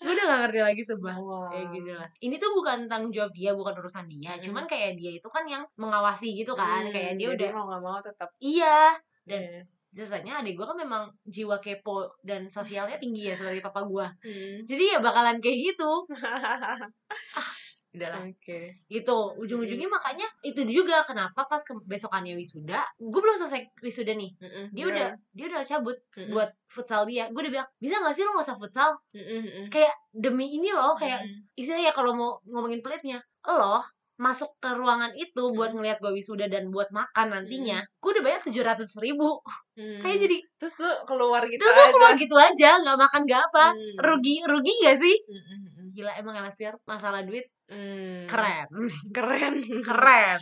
[0.04, 1.16] gue udah gak ngerti lagi sebab
[1.48, 2.08] kayak gitu lah.
[2.20, 4.36] Ini tuh bukan tanggung jawab dia, bukan urusan dia.
[4.36, 4.42] Mm.
[4.44, 7.64] Cuman kayak dia itu kan yang mengawasi gitu kan, Hmm, kayak dia jadi udah mau
[7.72, 8.92] nggak mau tetap iya.
[9.24, 9.60] Dan Iya.
[9.94, 14.06] Biasanya adik gue kan memang jiwa kepo dan sosialnya tinggi ya seperti papa gue.
[14.26, 14.56] Hmm.
[14.66, 15.90] Jadi ya bakalan kayak gitu.
[17.94, 18.26] Udah lah.
[18.26, 18.82] Oke.
[18.90, 24.34] gitu ujung-ujungnya makanya itu juga kenapa pas ke besokannya wisuda gue belum selesai wisuda nih
[24.42, 24.66] Mm-mm.
[24.74, 26.34] dia udah dia udah cabut Mm-mm.
[26.34, 29.66] buat futsal dia gue udah bilang bisa gak sih lo gak usah futsal Mm-mm, mm-mm.
[29.70, 31.54] kayak demi ini loh kayak Mm-mm.
[31.54, 33.78] istilahnya ya kalau mau ngomongin pelitnya lo
[34.14, 35.76] masuk ke ruangan itu buat Mm.
[35.76, 39.42] ngelihat gue wisuda dan buat makan nantinya gue udah bayar tujuh ratus ribu
[39.74, 39.98] Hmm.
[39.98, 41.90] kayak jadi terus tuh keluar gitu terus aja.
[41.90, 43.96] keluar gitu aja nggak makan nggak apa Hmm.
[43.98, 45.86] rugi rugi gak sih Mm-mm, mm-mm.
[45.90, 48.28] gila emang LSPR masalah duit Hmm.
[48.28, 48.68] keren
[49.16, 50.40] keren keren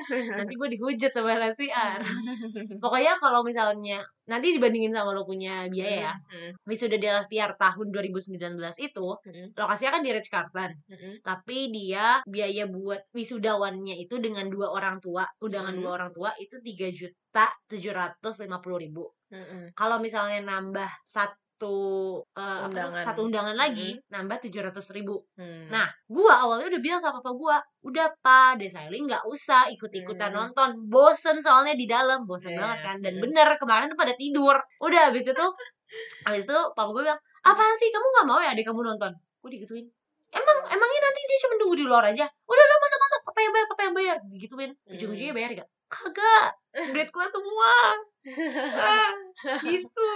[0.40, 2.00] nanti gue dihujat sama LSPR
[2.82, 6.14] Pokoknya kalau misalnya nanti dibandingin sama lo punya biaya ya.
[6.14, 11.14] Mm-mm, Wisuda di LSPR tahun 2019 itu mm-mm, lokasinya kan di Ritz Carlton, mm-mm.
[11.26, 15.80] tapi dia biaya buat wisudawannya itu dengan dua orang tua, undangan Hmm.
[15.82, 19.04] dua orang tua itu tiga juta tujuh ratus lima puluh ribu.
[19.34, 19.74] Mm-mm.
[19.74, 21.41] Kalau misalnya nambah satu
[22.32, 23.02] eh, apa, Undangan.
[23.04, 25.22] satu undangan lagi nambah tujuh ratus ribu.
[25.36, 25.68] Hmm.
[25.68, 30.50] Nah, gua awalnya udah bilang sama papa gua, udah pa, desailing nggak usah ikut-ikutan Hmm.
[30.50, 32.96] nonton, bosen soalnya di dalam, bosen Iya, banget kan.
[33.04, 33.22] Dan hmm.
[33.28, 34.56] bener kemarin tuh pada tidur.
[34.80, 35.46] Udah habis itu,
[36.24, 39.12] habis itu papa gua bilang, apaan sih kamu nggak mau ya adik kamu nonton?
[39.42, 39.86] Gue digituin.
[40.32, 42.24] Emang emangnya nanti dia cuma tunggu di luar aja?
[42.24, 44.16] Udah udah masuk masuk, papa yang bayar, papa yang bayar.
[44.32, 44.70] Digituin.
[44.88, 45.68] Ujung-ujungnya bayar gak?
[45.92, 46.56] Kagak.
[46.88, 47.72] Duit gua semua.
[48.72, 49.12] Ah,
[49.62, 50.08] gitu.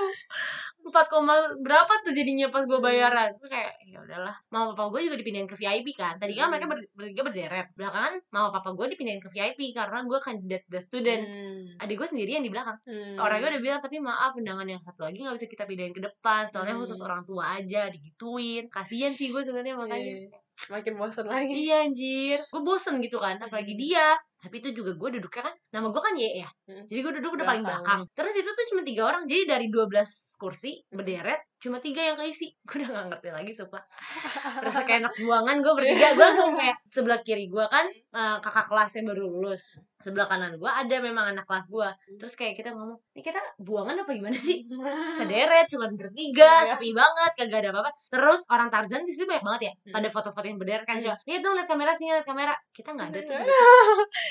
[0.86, 5.10] empat koma berapa tuh jadinya pas gue bayaran gue kayak ya udahlah mama papa gue
[5.10, 6.54] juga dipindahin ke VIP kan tadi kan Hmm.
[6.54, 10.78] mereka ber, bertiga berderet belakangan mama papa gue dipindahin ke VIP karena gue kandidat the
[10.78, 11.82] student Hmm.
[11.82, 13.18] adik gue sendirian di belakang Hmm.
[13.18, 16.46] orangnya udah bilang tapi maaf undangan yang satu lagi nggak bisa kita pindahin ke depan
[16.46, 16.86] soalnya Hmm.
[16.86, 20.38] khusus orang tua aja digituin kasian sih gue sebenarnya makanya Iya.
[20.70, 23.82] makin bosan lagi iya anjir gue bosen gitu kan apalagi Hmm.
[23.82, 26.48] dia tapi itu juga gue duduknya kan nama gue kan Y ya.
[26.66, 26.84] Hmm.
[26.84, 28.00] jadi gue duduk udah paling Belakang.
[28.12, 29.88] terus itu tuh cuma tiga orang jadi dari 12
[30.36, 31.00] kursi Hmm.
[31.00, 32.52] berderet cuma tiga yang keisi.
[32.68, 33.80] Gue udah gak ngerti lagi sumpah.
[34.62, 38.68] Rasa kayak anak buangan gue bertiga gue langsung kayak sebelah kiri gue kan eh, kakak
[38.68, 39.80] kelasnya baru lulus.
[39.96, 41.88] Sebelah kanan gue ada memang anak kelas gue.
[42.20, 44.68] Terus kayak kita ngomong ini kita buangan apa gimana sih?
[45.18, 46.76] Sederet cuman bertiga Iya.
[46.76, 47.90] sepi banget kagak ada apa-apa.
[48.06, 49.72] Terus orang Tarzan di sini banyak banget ya.
[49.80, 49.94] Hmm.
[49.96, 51.08] pada foto-foto yang berderet kan Hmm.
[51.08, 52.54] coba lihat dong lihat kamera sini lihat kamera.
[52.70, 53.36] Kita nggak ada tuh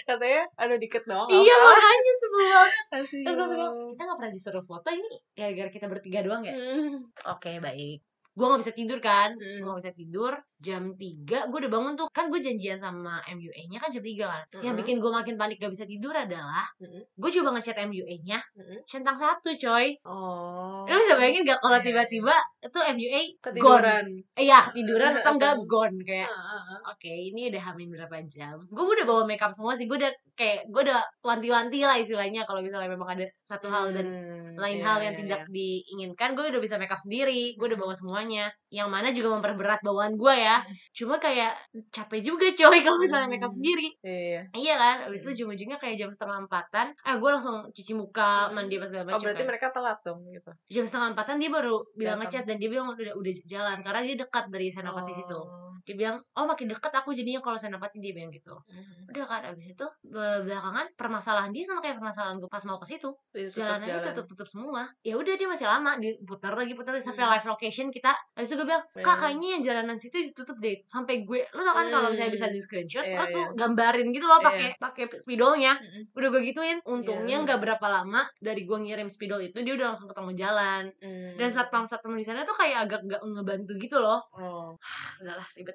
[0.04, 1.30] katanya ada dikit doang.
[1.32, 1.68] Iya apa?
[1.72, 2.84] makanya sebel banget.
[2.92, 6.56] Terus gue bilang kita nggak pernah disuruh foto ini gara-gara kita bertiga doang ya?
[6.56, 7.00] Hmm.
[7.32, 8.00] oke baik
[8.36, 9.60] gue nggak bisa tidur kan Hmm.
[9.60, 13.68] gue nggak bisa tidur jam 3 gue udah bangun tuh kan gue janjian sama MUA
[13.68, 14.80] nya kan jam 3 kan yang Mm-mm.
[14.82, 17.04] bikin gue makin panik gak bisa tidur adalah Mm-mm.
[17.12, 18.80] gue coba ngechat MUA nya Mm-mm.
[18.84, 20.84] centang satu coy Oh.
[20.86, 24.06] Lu bisa bayangin gak kalau tiba-tiba itu MUA gone ketiduran.
[24.34, 26.80] Eh ya tiduran atau enggak gone Kayak Ah, ah, ah.
[26.92, 30.68] oke ini udah hamil berapa jam Gue udah bawa makeup semua sih Gue udah kayak
[30.70, 34.86] Gue udah wanti-wanti lah istilahnya Kalau misalnya memang ada satu hal dan Hmm, lain iya,
[34.88, 35.52] hal yang iya, tidak iya.
[35.52, 38.25] diinginkan gue udah bisa makeup sendiri gue udah bawa semuanya
[38.70, 40.60] yang mana juga memperberat bawaan gue ya
[40.92, 41.56] cuma kayak
[41.90, 43.58] capek juga coy kalau misalnya makeup Hmm.
[43.58, 44.42] sendiri Iya.
[44.54, 48.56] iya kan abis itu ujung-ujungnya kayak jam setengah empatan eh gue langsung cuci muka Hmm.
[48.56, 49.48] mandi apa segala Oh macam berarti kan.
[49.48, 50.52] mereka telat dong gitu.
[50.68, 54.16] jam setengah empatan dia baru bilang ngechat dan dia bilang udah udah jalan karena dia
[54.18, 55.65] dekat dari senopati situ Oh.
[55.86, 59.08] Dia bilang oh makin dekat aku jadinya kalau senopati dia bilang gitu Mhm.
[59.08, 62.88] udah kan abis itu be- belakangan permasalahan dia sama kayak permasalahan gue pas mau ke
[62.88, 64.06] situ Itu tetap jalanannya jalan.
[64.12, 67.32] tutup tutup semua ya udah dia masih lama diputar lagi putar lagi sampai Hmm.
[67.32, 69.22] live location kita habis itu gue bilang kak Hmm.
[69.22, 72.52] kayaknya yang jalanan situ ditutup deh sampai gue lo tau kan kalau misalnya bisa Hmm.
[72.52, 73.36] di screenshot Iya, terus iya.
[73.36, 74.46] tuh gambarin gitu loh Iya.
[74.46, 76.02] pakai pakai spidolnya Mhm.
[76.12, 77.44] udah gue gituin untungnya Iya.
[77.44, 81.36] nggak berapa lama dari gue ngirim spidol itu dia udah langsung ketemu jalan Hmm.
[81.36, 84.74] dan satpam satpam di sana tuh kayak agak nggak ngebantu gitu loh Oh.
[85.22, 85.75] udahlah ribet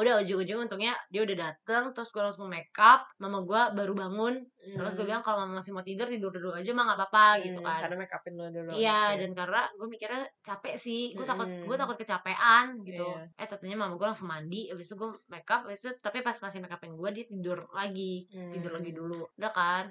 [0.00, 4.34] udah ujung-ujung untungnya dia udah dateng terus gue langsung make up mama gue baru bangun
[4.60, 5.08] terus gue Hmm.
[5.08, 7.78] bilang kalau mama masih mau tidur tidur dulu aja mah nggak apa-apa gitu Hmm, kan
[7.80, 8.70] Karena make upin lo dulu.
[8.70, 9.18] Iya gitu.
[9.18, 13.24] dan karena gue mikirnya capek sih gue takut gue takut kecapean gitu Iya.
[13.36, 16.36] eh tentunya mama gue langsung mandi abis itu gue make up abis itu tapi pas
[16.36, 18.98] masih make upin gue dia tidur lagi tidur lagi Hmm.
[18.98, 19.84] dulu udah kan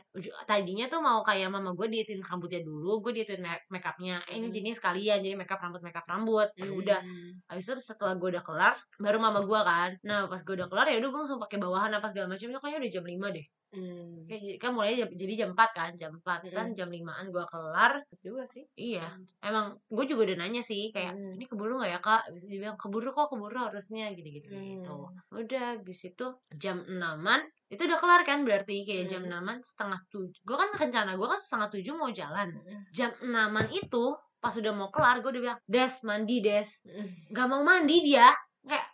[0.45, 4.47] tadinya tuh mau kayak mama gue dietin rambutnya dulu gue dietin make upnya eh, ini
[4.47, 4.55] Mm.
[4.55, 6.77] jenis sekalian jadi make up rambut make up rambut ya Hmm.
[6.77, 6.99] udah
[7.47, 9.89] Habis itu setelah gue udah kelar, baru mama gue kan.
[10.05, 12.47] Nah pas gue udah kelar ya udah gue langsung pakai bawahan apa segala macam.
[12.49, 13.47] Kayaknya udah jam 5 deh.
[13.69, 14.25] Hmm.
[14.25, 16.73] Kayak, kan mulai jam, jadi jam 4 kan, jam 4 kan Mm-mm.
[16.73, 17.93] jam 5an gue kelar.
[18.19, 18.65] juga sih.
[18.73, 19.05] Iya,
[19.39, 21.37] emang gue juga udah nanya sih kayak Hmm.
[21.37, 22.21] ini keburu nggak ya kak?
[22.27, 24.95] Habis itu dia bilang keburu kok, keburu harusnya gitu-gitu gitu.
[25.13, 25.37] Hmm.
[25.37, 26.25] Udah habis itu
[26.57, 29.37] jam 6an itu udah kelar kan berarti kayak jam Hmm.
[29.37, 30.41] 6an setengah tujuh.
[30.41, 32.49] Gue kan rencana gue kan setengah tujuh mau jalan.
[32.49, 32.81] Hmm.
[32.89, 34.03] Jam 6an itu
[34.39, 37.05] pas udah mau kelar gue udah bilang des mandi des Hmm.
[37.29, 38.33] nggak mau mandi dia
[38.65, 38.87] kayak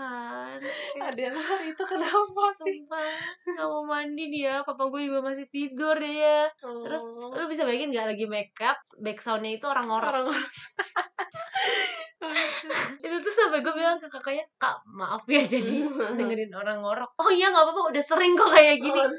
[0.00, 0.58] Tuhan
[0.96, 2.80] Adalah itu kenapa sih?
[2.80, 7.28] sumpah nggak mau mandi dia papa gue juga masih tidur dia terus Oh.
[7.32, 10.24] lu bisa bayangin nggak lagi makeup backsoundnya itu orang ngorok orang
[13.00, 15.84] itu tuh sampai gue bilang ke kakaknya kak maaf ya jadi
[16.20, 17.10] dengerin orang ngorok.
[17.16, 19.00] Oh iya nggak apa-apa udah sering kok kayak gini.
[19.00, 19.10] Oh,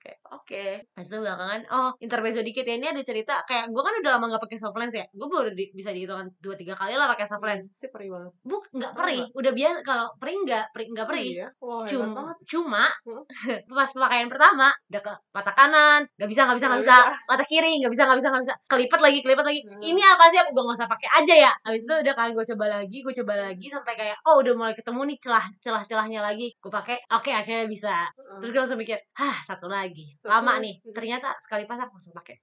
[0.00, 0.64] kayak oke.
[0.88, 4.24] Habis itu belakangan oh intermezzo dikit ya ini ada cerita kayak gue kan udah lama
[4.28, 7.24] nggak pakai soft lens ya gue baru di- bisa dihitung dua tiga kali lah pakai
[7.24, 7.66] soft lens.
[7.76, 8.32] Sih perih banget.
[8.42, 11.28] buk nggak Oh, perih udah biasa kalau perih nggak perih nggak perih.
[11.36, 11.48] Iya.
[11.58, 13.22] Wah, cuma cuma Hmm.
[13.70, 17.26] pas pemakaian pertama udah ke mata kanan nggak bisa nggak bisa nggak Nggak bisa.
[17.26, 18.54] mata kiri nggak bisa nggak bisa nggak bisa.
[18.66, 19.60] Kelipet lagi kelipet lagi.
[19.62, 19.80] Hmm.
[19.80, 21.52] ini apa sih gue nggak usah pakai aja ya.
[21.62, 24.74] Habis itu udah kan gue coba lagi gue coba lagi sampai kayak oh udah mulai
[24.74, 26.48] ketemu nih celah celah celahnya lagi.
[26.56, 27.94] Gue pakai oke akhirnya bisa.
[28.40, 32.36] Terus gue langsung mikir hah satu lagi lama nih ternyata sekali pas aku langsung pakai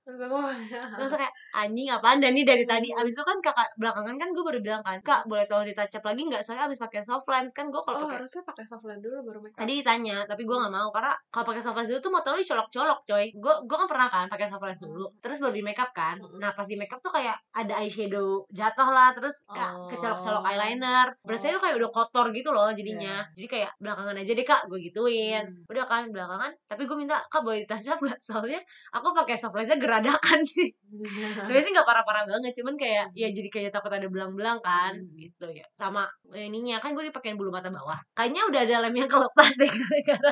[0.98, 4.44] langsung kayak anjing apaan dan nih dari tadi abis itu kan kakak belakangan kan gue
[4.44, 7.52] baru bilang kan kak boleh tolong ditouch up lagi nggak soalnya abis pakai soft lens
[7.56, 9.60] kan gue kalau Oh, pakai harusnya pakai soft lens dulu baru make up.
[9.64, 12.42] Tadi ditanya, tapi gue gak mau karena kalau pakai soft lens dulu tuh mata lu
[12.44, 13.26] colok-colok, coy.
[13.38, 16.18] Gue gue kan pernah kan pakai soft lens dulu, terus baru di makeup kan.
[16.20, 16.42] Mm-mm.
[16.42, 19.88] Nah pas di makeup tuh kayak ada eyeshadow jatuh lah, terus kayak Oh.
[19.88, 21.08] kecolok-colok eyeliner.
[21.24, 23.24] Berarti tuh kayak udah kotor gitu loh jadinya.
[23.38, 25.46] Jadi kayak belakangan aja deh kak, gue gituin.
[25.48, 25.72] Hmm.
[25.72, 28.20] Udah kan belakangan, tapi gue minta kak boleh ditouch up gak?
[28.20, 28.60] Soalnya
[28.92, 30.70] aku pakai soft lensnya geradakan sih.
[31.48, 35.16] Sebenarnya sih gak parah-parah banget, cuman kayak ya jadi kayak takut ada belang-belang kan, Hmm.
[35.16, 35.66] gitu ya.
[35.80, 37.98] Sama ininya kan gue dipakein bulu mata bawah.
[38.14, 39.70] Kayaknya udah ada lem yang kelepas deh
[40.08, 40.32] gara-gara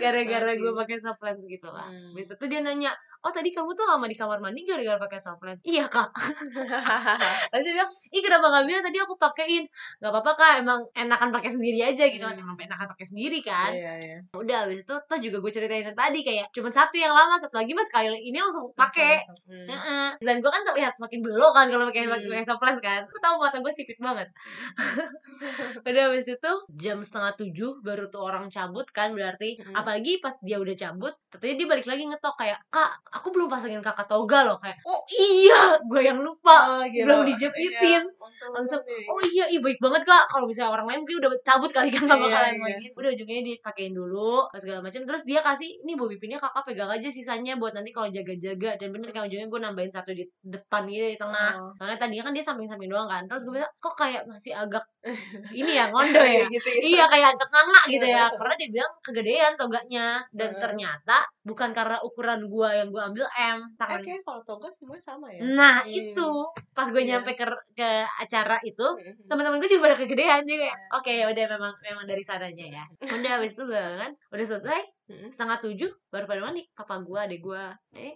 [0.00, 1.88] gara-gara gue pakai soft lens gitu lah.
[1.88, 2.12] Hmm.
[2.14, 5.44] Besok tuh dia nanya, oh tadi kamu tuh lama di kamar mandi gara-gara pakai soft
[5.44, 5.60] lens?
[5.60, 6.08] Iya kak.
[7.52, 9.64] Lalu dia bilang, ih kenapa gak bilang tadi aku pakein?
[10.00, 12.36] Gak apa-apa kak, emang enakan pakai sendiri aja gitu kan.
[12.36, 12.44] Hmm.
[12.48, 13.70] Emang enakan pakai sendiri kan.
[13.76, 14.18] Iya, iya.
[14.32, 17.76] Udah habis itu tuh juga gue ceritain tadi kayak cuma satu yang lama, satu lagi
[17.76, 19.20] mas sekali ini langsung pakai.
[19.44, 20.16] Hmm.
[20.20, 22.16] Dan gue kan terlihat semakin belok kan kalau pakai Hmm.
[22.16, 23.04] pakai soft lens kan.
[23.04, 24.32] Lu tahu mata gue sipit banget.
[25.88, 29.60] Udah habis itu jam setengah tujuh baru tuh orang cabut kan berarti.
[29.60, 29.76] Hmm.
[29.76, 33.82] Apalagi pas dia udah cabut, tentunya dia balik lagi ngetok kayak kak aku belum pasangin
[33.82, 36.80] kakak toga loh kayak oh iya gue yang lupa.
[36.80, 37.04] Oh, gila.
[37.06, 38.02] belum dijepitin.
[38.06, 40.30] Iya, langsung oh iya iya baik banget kak.
[40.30, 42.62] Kalau misalnya orang lain mungkin udah cabut kali kan nggak Iya, bakalan iya.
[42.62, 42.90] mainin.
[42.94, 47.08] Udah ujungnya dipakein dulu segala macam terus dia kasih ini bobi pinnya kakak pegang aja
[47.10, 48.78] sisanya buat nanti kalau jaga-jaga.
[48.78, 51.50] Dan bener kan ujungnya gue nambahin satu di depan gitu di tengah.
[51.58, 51.72] Oh.
[51.74, 53.26] soalnya tadinya kan dia samping-samping doang kan.
[53.26, 54.84] Terus gue bilang kok kayak masih agak
[55.60, 56.46] ini ya ngondo ya?
[56.46, 56.94] Gitu, gitu.
[56.94, 58.24] iya kayak agak nganga gitu ya.
[58.30, 60.06] karena dia bilang kegedean toganya.
[60.30, 64.68] Dan ternyata bukan karena ukuran gua yang gua ambil M Eh, tangan kayaknya kalau toga
[64.68, 65.40] semuanya sama ya.
[65.48, 65.88] nah Hmm.
[65.90, 66.28] itu
[66.70, 67.08] pas gue Iya.
[67.16, 69.24] nyampe ke ke acara itu Mhm.
[69.26, 70.76] teman-teman gue juga pada kegedean juga Iya.
[70.92, 75.28] oke udah memang memang dari sananya ya udah habis itu gue kan udah selesai Mhm.
[75.28, 77.64] setengah tujuh baru pada mandi papa gue adek gue
[77.96, 78.14] eh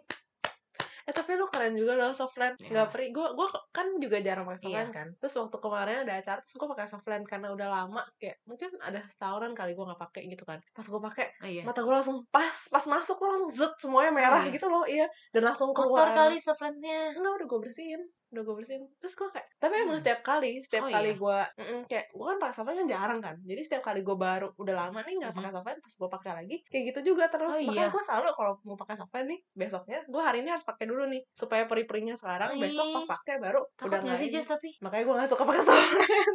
[1.04, 2.68] Eh tapi lu keren juga loh softland Iya.
[2.72, 4.96] nggak peri gue gue kan juga jarang pakai softland Iya.
[4.96, 5.08] kan.
[5.20, 8.02] Terus waktu kemarin ada acara terus gue pakai softland karena udah lama.
[8.16, 10.58] Kayak mungkin ada setahunan kali gue nggak pakai gitu kan.
[10.72, 11.62] Pas gue pakai oh iya.
[11.68, 14.54] mata gue langsung pas pas masuk tuh langsung zet semuanya merah iya.
[14.56, 14.84] gitu loh.
[14.88, 15.06] Iya.
[15.36, 16.16] Dan langsung kotor keluar.
[16.16, 18.02] kali softlandsnya enggak udah gue bersihin
[18.34, 20.02] udah gue bersihin terus gue kayak tapi emang Hmm.
[20.02, 21.16] setiap kali setiap Oh, kali iya.
[21.16, 21.38] gue
[21.86, 25.00] kayak gue kan pakai softland kan jarang kan jadi setiap kali gue baru udah lama
[25.00, 25.38] nih nggak Mhm.
[25.38, 27.90] pakai softland pas gue pakai lagi kayak gitu juga terus Oh, makanya iya.
[27.90, 31.22] gue selalu kalau mau pakai softland nih besoknya gue hari ini harus pakai dulu nih
[31.32, 34.28] supaya peri-perinya sekarang besok pas pakai baru takut udah nggak sih.
[34.28, 35.62] Jess tapi makanya gue nggak suka pakai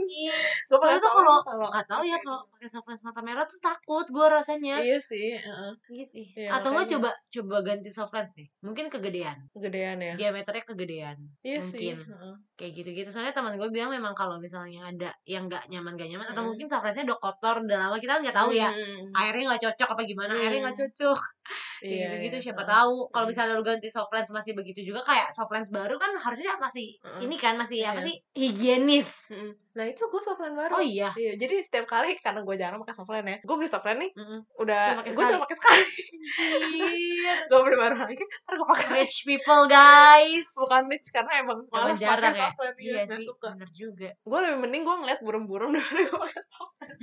[0.09, 0.35] Iya.
[0.65, 4.05] gue pakai tuh kalau kalau nggak tahu ya kalau pakai softlands mata merah tuh takut
[4.07, 5.71] gue rasanya iya sih heeh.
[5.89, 6.17] gitu.
[6.35, 6.89] Iya, atau makanya.
[6.93, 12.11] coba coba ganti softlands deh mungkin kegedean kegedean ya diameternya kegedean iya sih mungkin.
[12.11, 12.35] heeh.
[12.53, 16.27] kayak gitu-gitu soalnya teman gue bilang memang kalau misalnya ada yang nggak nyaman gak nyaman
[16.27, 16.47] atau Mm.
[16.49, 19.03] mungkin softlandsnya udah kotor udah lama kita kan nggak tahu ya Hmm.
[19.15, 20.81] airnya nggak cocok apa gimana airnya nggak Mm.
[20.83, 21.19] cocok
[21.79, 22.71] iya gitu gitu iya, siapa heeh.
[22.75, 23.31] tahu kalau Mm.
[23.31, 27.19] misalnya lu ganti softlands masih begitu juga kayak softlands baru kan harusnya masih Mm.
[27.23, 28.05] ini kan masih apa Iya.
[28.05, 29.51] sih higienis Mm-mm.
[29.71, 30.73] Nah itu gue softland baru.
[30.73, 33.99] oh iya Iya, jadi setiap kali karena gue jarang pakai softland ya, gue beli softland
[34.01, 34.39] nih Mm-mm.
[34.57, 35.83] udah gue cuma pakai sekali.
[37.49, 41.97] Gue beli baru lagi, ntar gue pakai rich people guys Bukan rich karena Emang malas
[41.97, 43.47] jarang pakai ya iya iya, sih suka.
[43.53, 46.97] bener juga Gue lebih mending gue ngeliat burung-burung daripada gue pakai softland.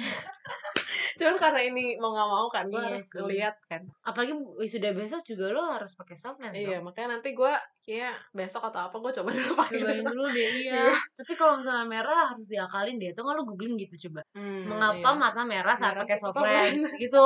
[1.17, 3.25] Cuman karena ini mau nggak mau kan, gue Iya harus sih.
[3.25, 3.83] lihat kan.
[4.03, 6.89] apalagi wisuda besok juga lo harus pakai softland Iya, dong.
[6.89, 7.53] makanya nanti gue
[7.83, 10.25] kayak besok atau apa gue coba dulu pakai cobain dulu.
[10.29, 14.21] deh iya tapi kalau misalnya merah harus diakalin deh tuh nggak lo googling gitu coba
[14.35, 15.17] Hmm, mengapa iya.
[15.17, 17.01] mata merah saat Merah pakai softlands softlands.
[17.01, 17.25] gitu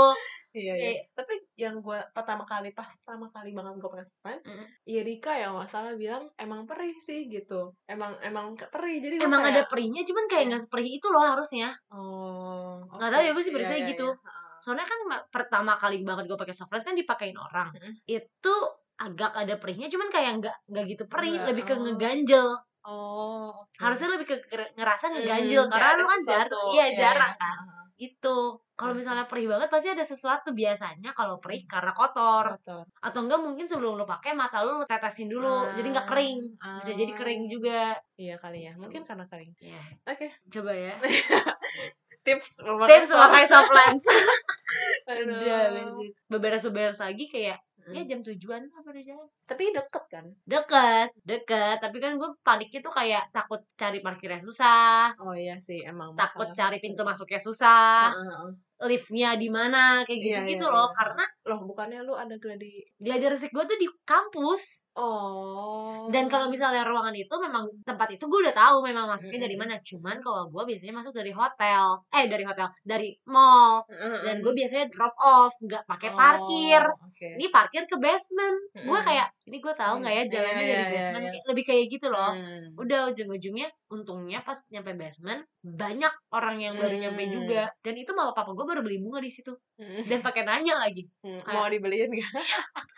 [0.50, 0.74] Iya, iya.
[0.76, 4.66] Kayak- Tapi yang gue pertama kali pas pertama kali banget gue pakai softland, Mm.
[4.84, 7.70] iya Rika yang nggak salah bilang emang perih sih gitu.
[7.84, 8.98] Emang emang perih.
[8.98, 12.82] Jadi emang ada kayak, perihnya cuman kayak nggak seperih itu loh harusnya Oh.
[12.88, 13.14] Nggak oke.
[13.14, 14.08] tahu ya, gua sih Iya, berisanya iya, gitu.
[14.08, 14.30] iya.
[14.60, 17.94] Soalnya kan ma- pertama kali banget gue pakai softlands kan dipakein orang Mm-mm.
[18.04, 18.54] itu
[18.98, 21.80] agak ada perihnya cuman kayak nggak nggak gitu perih lebih ke oh.
[21.80, 22.48] ngeganjel
[22.82, 23.76] Oh, oke.
[23.78, 26.36] harusnya lebih ke ger- ngerasa Hmm, ngeganjel kayak karena ada lu kan iya
[26.68, 27.40] Iya, jarang iya.
[27.40, 27.84] kan Heeh.
[28.00, 28.56] Gitu.
[28.80, 29.00] Kalau Hmm.
[29.04, 32.56] misalnya perih banget pasti ada sesuatu biasanya kalau perih karena kotor.
[32.56, 32.84] Kotor.
[33.04, 36.38] atau enggak mungkin sebelum lu pakai mata lu lu tetesin dulu jadi nggak kering.
[36.64, 37.92] Ah, bisa jadi kering juga.
[38.16, 38.72] Iya kali ya.
[38.80, 39.52] Mungkin karena kering.
[39.60, 40.32] ya Oke.
[40.48, 40.96] coba ya.
[42.24, 43.44] Tips memakai tips memakai
[45.24, 45.92] udah beres
[46.28, 47.56] beberes beberes lagi kayak
[47.86, 47.94] Hmm.
[47.96, 50.26] ya jam tujuan apa udah jalan Tapi deket kan?
[50.46, 55.78] deket deket tapi kan gue paniknya tuh kayak takut cari parkirnya susah Oh iya sih,
[55.84, 58.50] emang takut cari pintu masuknya susah Heeh, heeh.
[58.80, 60.88] Liftnya di mana kayak Iya, gitu gitu iya, loh.
[60.88, 60.96] iya.
[60.96, 64.86] karena Loh, bukannya lu ada gladi gladi resik gue tuh di kampus.
[65.00, 66.12] Oh.
[66.12, 69.80] dan kalau misalnya ruangan itu memang tempat itu gue udah tahu memang masuknya dari mana.
[69.80, 72.04] Cuman kalau gue biasanya masuk dari hotel.
[72.12, 73.80] Eh dari hotel dari mall.
[74.24, 76.82] Dan gue biasanya drop off nggak pakai parkir.
[76.84, 77.32] Oh, Oke.
[77.38, 78.56] ini parkir ke basement.
[78.76, 81.30] Gue kayak ini gue tahu nggak ya Mm, jalannya iya, dari iya, basement iya.
[81.30, 82.66] Kayak lebih kayak gitu loh Hmm.
[82.76, 87.32] udah ujung-ujungnya untungnya pas nyampe basement banyak orang yang baru nyampe Hmm.
[87.32, 90.04] juga dan itu mama papa gue baru beli bunga di situ Hmm.
[90.04, 92.30] dan pakai nanya lagi Hmm, kayak- Mau dibeliin gak?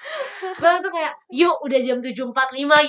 [0.43, 2.35] gue langsung kayak yuk udah jam 7.45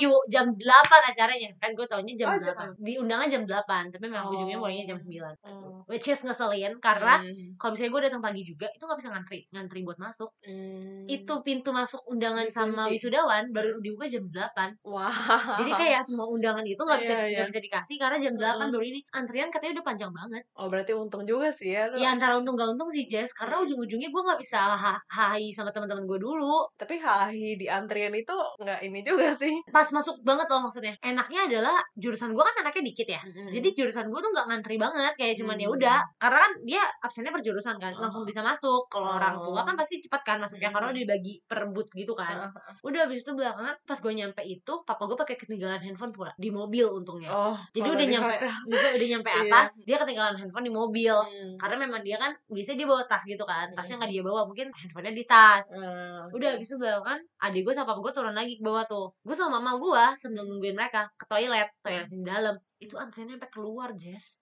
[0.00, 0.58] yuk jam 8
[1.06, 4.34] acaranya kan gue taunya jam Oh, 8 jam- di undangan jam 8 tapi memang Oh.
[4.34, 5.86] ujungnya mulainya jam 9 Oh.
[5.86, 7.54] which is ngeselin karena Hmm.
[7.56, 11.06] kalau misalnya gue datang pagi juga itu nggak bisa ngantri ngantri buat masuk Hmm.
[11.06, 12.92] itu pintu masuk undangan sama Dikunci.
[12.98, 15.14] wisudawan baru dibuka jam 8 Wah.
[15.54, 17.34] jadi kayak semua undangan itu nggak bisa Iya, iya.
[17.36, 18.72] nggak bisa dikasih karena jam 8 Mm.
[18.72, 21.96] baru ini antrian katanya udah panjang banget Oh berarti untung juga sih ya lu.
[21.96, 23.64] ya antara untung gak untung sih Jess karena Hmm.
[23.64, 28.32] ujung-ujungnya gue nggak bisa ha hai sama teman-teman gue dulu Tapi hahi di antrian itu
[28.56, 29.54] nggak ini juga sih.
[29.68, 34.06] pas masuk banget loh maksudnya enaknya adalah jurusan gue kan anaknya dikit ya jadi jurusan
[34.06, 35.76] gue tuh nggak ngantri banget kayak cuman ya Hmm.
[35.76, 38.26] udah karena kan dia absennya per jurusan kan langsung Oh.
[38.26, 39.64] bisa masuk kalau orang tua Oh.
[39.64, 40.98] kan pasti cepat kan masuknya karena Hmm.
[40.98, 42.48] dibagi per boot gitu kan
[42.80, 46.48] udah habis itu belakangan pas gue nyampe itu papa gue pakai ketinggalan handphone pula di
[46.50, 47.30] mobil untungnya.
[47.30, 48.34] Oh, jadi udah nyampe
[48.70, 51.14] udah, udah nyampe atas dia ketinggalan handphone di mobil.
[51.14, 51.56] Hmm.
[51.60, 53.70] karena memang dia kan biasanya dia bawa tas gitu kan.
[53.70, 53.76] Hmm.
[53.76, 55.66] tasnya nggak dia bawa mungkin handphonenya di tas.
[55.74, 59.12] Eh, udah habis itu kan adik gue sama papa gue turun lagi ke bawah tuh.
[59.22, 63.50] Gue sama mama gue sambil nungguin mereka ke toilet toilet di dalam itu antriannya sampai
[63.50, 64.34] keluar Jess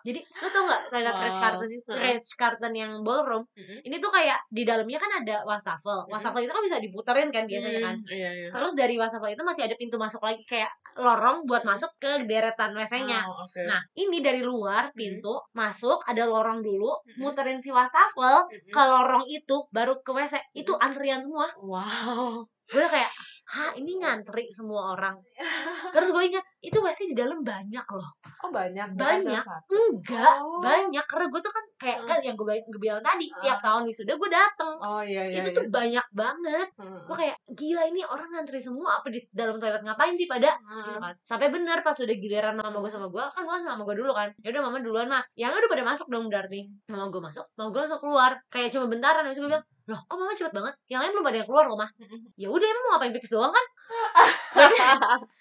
[0.00, 1.22] jadi lo tau nggak toilet Wow.
[1.26, 1.90] Ritz Carlton itu
[2.34, 3.84] Carlton yang ballroom Mm-mm.
[3.84, 7.80] ini tuh kayak di dalamnya kan ada wastafel wastafel itu kan bisa diputerin kan biasanya
[7.80, 8.48] kan Hmm, Iya, iya.
[8.50, 12.72] terus dari wastafel itu masih ada pintu masuk lagi kayak lorong buat masuk ke deretan
[12.72, 13.60] WC-nya Oh, oke.
[13.62, 17.20] Nah, ini dari luar pintu masuk ada lorong dulu, Mm-mm.
[17.20, 18.72] muterin si wastafel Mm-mm.
[18.72, 20.34] ke lorong itu baru ke WC.
[20.52, 21.46] Itu antrian semua.
[21.56, 22.44] Wow.
[22.66, 23.10] Gue kayak,
[23.50, 25.18] "Hah, ini ngantri semua orang."
[25.94, 28.10] Terus gue ingat, itu WC di dalam banyak loh.
[28.40, 28.94] Oh, banyak.
[28.94, 29.44] Banyak.
[29.66, 30.62] Enggak, Oh.
[30.62, 32.08] banyak karena gue tuh kan kayak Hmm.
[32.08, 33.40] kan yang gue bilang, gue bilang tadi, Ah.
[33.42, 34.74] tiap tahun wisuda gue dateng.
[34.78, 35.42] Oh, iya, iya.
[35.42, 35.56] itu iya.
[35.56, 36.68] tuh banyak banget.
[36.76, 37.00] Hmm.
[37.04, 40.90] Gue kayak, gila ini orang ngantri semua apa di dalam toilet ngapain sih pada gitu
[40.94, 41.02] Hmm.
[41.02, 41.14] kan.
[41.20, 44.12] Sampai bener pas udah giliran mama gue sama gue, kan gue sama mama gue dulu
[44.12, 44.28] kan.
[44.40, 45.24] Ya udah mama duluan mah.
[45.34, 46.60] Yang udah pada masuk dong berarti.
[46.86, 48.32] Mama gue masuk, mama gue langsung keluar.
[48.46, 50.74] Kayak cuma bentaran habis gue bilang, "Loh, kok mama cepet banget?
[50.90, 51.90] Yang lain belum ada yang keluar loh, mah."
[52.40, 53.66] Ya udah emang mau ngapain pipis doang kan?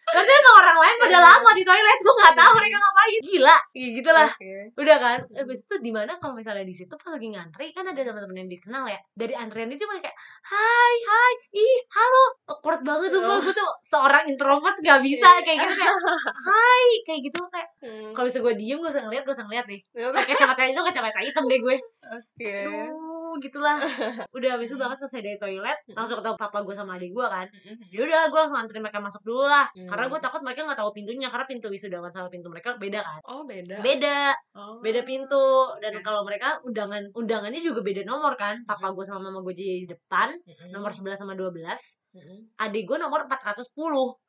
[0.10, 3.20] Berarti emang orang lain pada lama di toilet, gue nggak tahu mereka ngapain.
[3.24, 4.30] Gila, kayak gitulah.
[4.30, 4.54] Oke.
[4.80, 8.02] Udah kan, habis itu di mana kalau misalnya di situ pas lagi ngantri kan ada
[8.02, 9.00] teman-teman yang dikenal ya.
[9.14, 10.18] Dari antrian itu mereka kayak,
[10.50, 13.40] "Hai, hai, ih, halo." Awkward banget tuh, Oh.
[13.42, 15.94] gue tuh seorang introvert gak bisa kayak gitu kayak,
[16.50, 18.12] "Hai," kayak gitu kayak Hmm.
[18.12, 21.20] kalau bisa gue diem gue usah ngeliat gue usah ngeliat deh kayak kacamata itu kacamata
[21.24, 21.76] hitam deh gue
[22.10, 22.56] Oke.
[23.30, 23.78] Aduh gitulah.
[24.36, 25.96] Udah habis itu banget selesai dari toilet Mm.
[25.96, 27.46] langsung ketemu papa gue sama adik gue kan.
[27.46, 27.78] Mm-mm.
[27.94, 29.70] ya udah gue langsung antri mereka masuk dulu lah.
[29.74, 29.90] Hmm.
[29.90, 33.20] karena gue takut mereka nggak tahu pintunya karena pintu wisudawan sama pintu mereka beda kan.
[33.30, 33.82] Oh, beda.
[33.86, 34.34] beda.
[34.58, 34.82] Oh.
[34.82, 35.46] beda pintu.
[35.82, 38.66] Dan kalau mereka undangan undangannya juga beda nomor kan.
[38.66, 40.34] Papa gue sama mama gue di depan
[40.74, 41.62] nomor 11 sama 12
[42.10, 42.58] Mm-mm.
[42.58, 43.70] adik gue nomor 410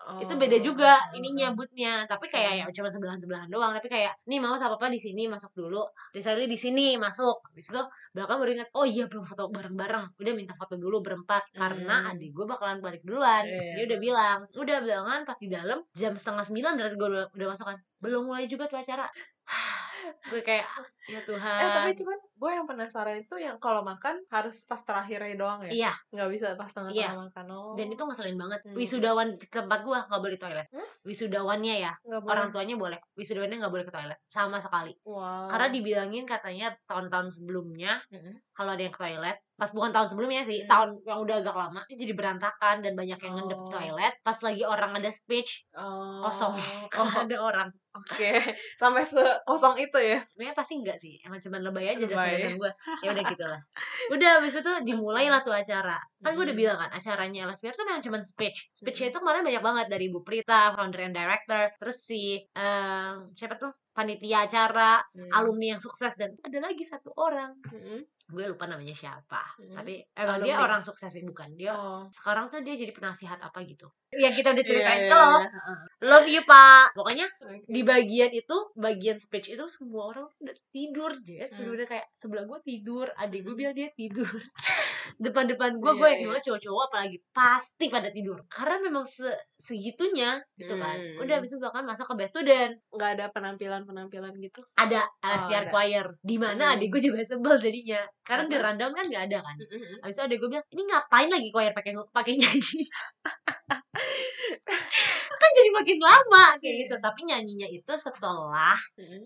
[0.00, 0.20] Oh.
[0.20, 3.72] itu beda juga ininya bootnya tapi kayak ya cuma sebelahan sebelahan doang.
[3.72, 5.84] Tapi kayak nih mama sama papa di sini masuk dulu.
[6.12, 7.40] Rizali di sini masuk.
[7.48, 11.00] Habis itu belakang baru ingat oh iya belum foto bareng bareng udah minta foto dulu
[11.00, 11.48] berempat.
[11.56, 12.10] Karena Hmm.
[12.16, 13.44] adik gue bakalan balik duluan.
[13.48, 13.72] Iya.
[13.76, 17.46] dia udah bilang udah bilangan pas di dalam jam setengah sembilan berarti gue udah, udah
[17.48, 17.78] masuk kan.
[18.00, 19.08] Belum mulai juga tuh acara.
[20.32, 20.64] Gue kayak
[21.10, 25.36] ya Tuhan Eh tapi cuman gue yang penasaran itu yang kalau makan harus pas terakhirnya
[25.36, 25.70] doang ya?
[25.70, 27.10] iya Nggak bisa pas tengah-tengah Iya.
[27.20, 27.46] makan.
[27.50, 27.74] Oh.
[27.74, 28.74] dan itu ngeselin banget Hmm.
[28.74, 30.88] wisudawan di tempat gue nggak boleh toilet Hah?
[31.02, 32.32] wisudawannya ya nggak boleh.
[32.32, 35.48] orang tuanya boleh wisudawannya nggak boleh ke toilet sama sekali Wow.
[35.48, 38.38] karena dibilangin katanya tahun-tahun sebelumnya Mm-mm.
[38.50, 40.68] kalau ada yang ke toilet pas bukan tahun sebelumnya sih Hmm.
[40.68, 43.68] tahun yang udah agak lama itu jadi berantakan dan banyak yang ngendep Oh.
[43.68, 46.22] toilet pas lagi orang ada speech Oh.
[46.22, 48.38] kosong Oh, kalau ada orang Oke.
[48.76, 50.22] Sampai sekosong itu ya?
[50.28, 51.16] sebenarnya pasti enggak sih.
[51.24, 53.60] Emang cuma lebay aja dasar gue ya udah gitu lah.
[54.14, 55.96] Udah habis itu dimulai lah tuh acara.
[56.20, 56.62] Kan gue udah Hmm.
[56.66, 58.68] bilang kan acaranya LSPR tuh memang cuma speech.
[58.76, 63.56] Speechnya itu kemarin banyak banget dari Bu Prita founder and director terus si eh, siapa
[63.56, 63.72] tuh?
[63.90, 65.32] Panitia acara Hmm.
[65.34, 67.56] alumni yang sukses dan ada lagi satu orang.
[67.72, 68.00] Mm-mm.
[68.30, 69.74] Gue lupa namanya siapa Hmm.
[69.74, 70.64] tapi emang dia Alumni.
[70.64, 72.06] orang sukses sih bukan dia Oh.
[72.08, 75.30] sekarang tuh dia jadi penasihat apa gitu yang kita udah ceritain Iya, ke iya, lo
[75.30, 75.48] iya.
[75.48, 75.76] Heeh.
[76.02, 77.62] love you pak pokoknya Oke.
[77.64, 81.68] di bagian itu bagian speech itu semua orang udah tidur Jess Hmm.
[81.68, 84.26] udah kayak sebelah gue tidur adik gue bilang dia tidur
[85.20, 86.14] depan-depan gue Iya, gue iya.
[86.16, 91.20] yakin banget cowok-cowok apalagi pasti pada tidur karena memang se segitunya gitu kan Hmm.
[91.20, 94.64] udah habis itu bahkan masuk ke best student nggak ada penampilan-penampilan gitu.
[94.74, 95.70] ada LSPR ada.
[95.70, 96.74] choir di mana Hmm.
[96.74, 100.00] adik gue juga sebel jadinya karena di rundown kan nggak ada kan Mm-mm.
[100.00, 102.80] Habis itu adek gue bilang, ini ngapain lagi choir pakai pakai nyanyi?
[105.40, 106.94] kan jadi makin lama kayak gitu.
[106.96, 107.02] Iya.
[107.02, 108.76] Tapi nyanyinya itu setelah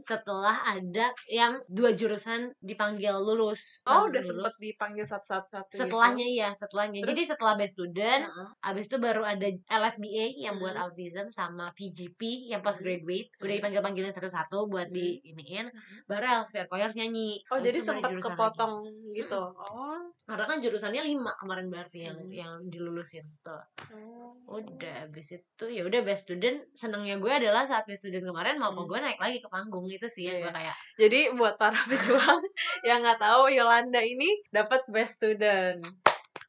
[0.00, 3.82] setelah ada yang dua jurusan dipanggil lulus.
[3.84, 4.28] Oh, udah lulus.
[4.30, 5.84] sempet dipanggil satu-satu gitu.
[5.84, 7.02] Setelahnya iya, setelahnya.
[7.02, 7.10] Terus?
[7.10, 8.48] Jadi setelah best student, Heeh.
[8.62, 10.82] abis itu baru ada LSBA yang buat Mm.
[10.87, 13.28] autism sama PGP yang pas graduate.
[13.38, 13.58] Udah Mm.
[13.58, 14.94] dipanggil-panggilin satu-satu buat Mm.
[14.94, 15.66] di iniin.
[16.06, 17.42] Baru LSPR choir nyanyi.
[17.50, 18.37] Oh, Abis jadi sempat jurusan lagi.
[18.38, 18.74] kepotong
[19.12, 19.42] gitu.
[19.50, 19.98] Oh.
[20.24, 23.60] Karena kan jurusannya lima kemarin berarti yang yang dilulusin tuh.
[23.92, 24.32] Oh.
[24.64, 28.72] Udah habis itu ya udah best student senengnya gue adalah saat best student kemarin mau
[28.72, 28.88] Hmm.
[28.88, 30.44] gue naik lagi ke panggung itu sih yang Iya.
[30.48, 32.42] gue kayak Jadi buat para pejuang
[32.83, 35.81] yang nggak tahu Yolanda ini dapat best student.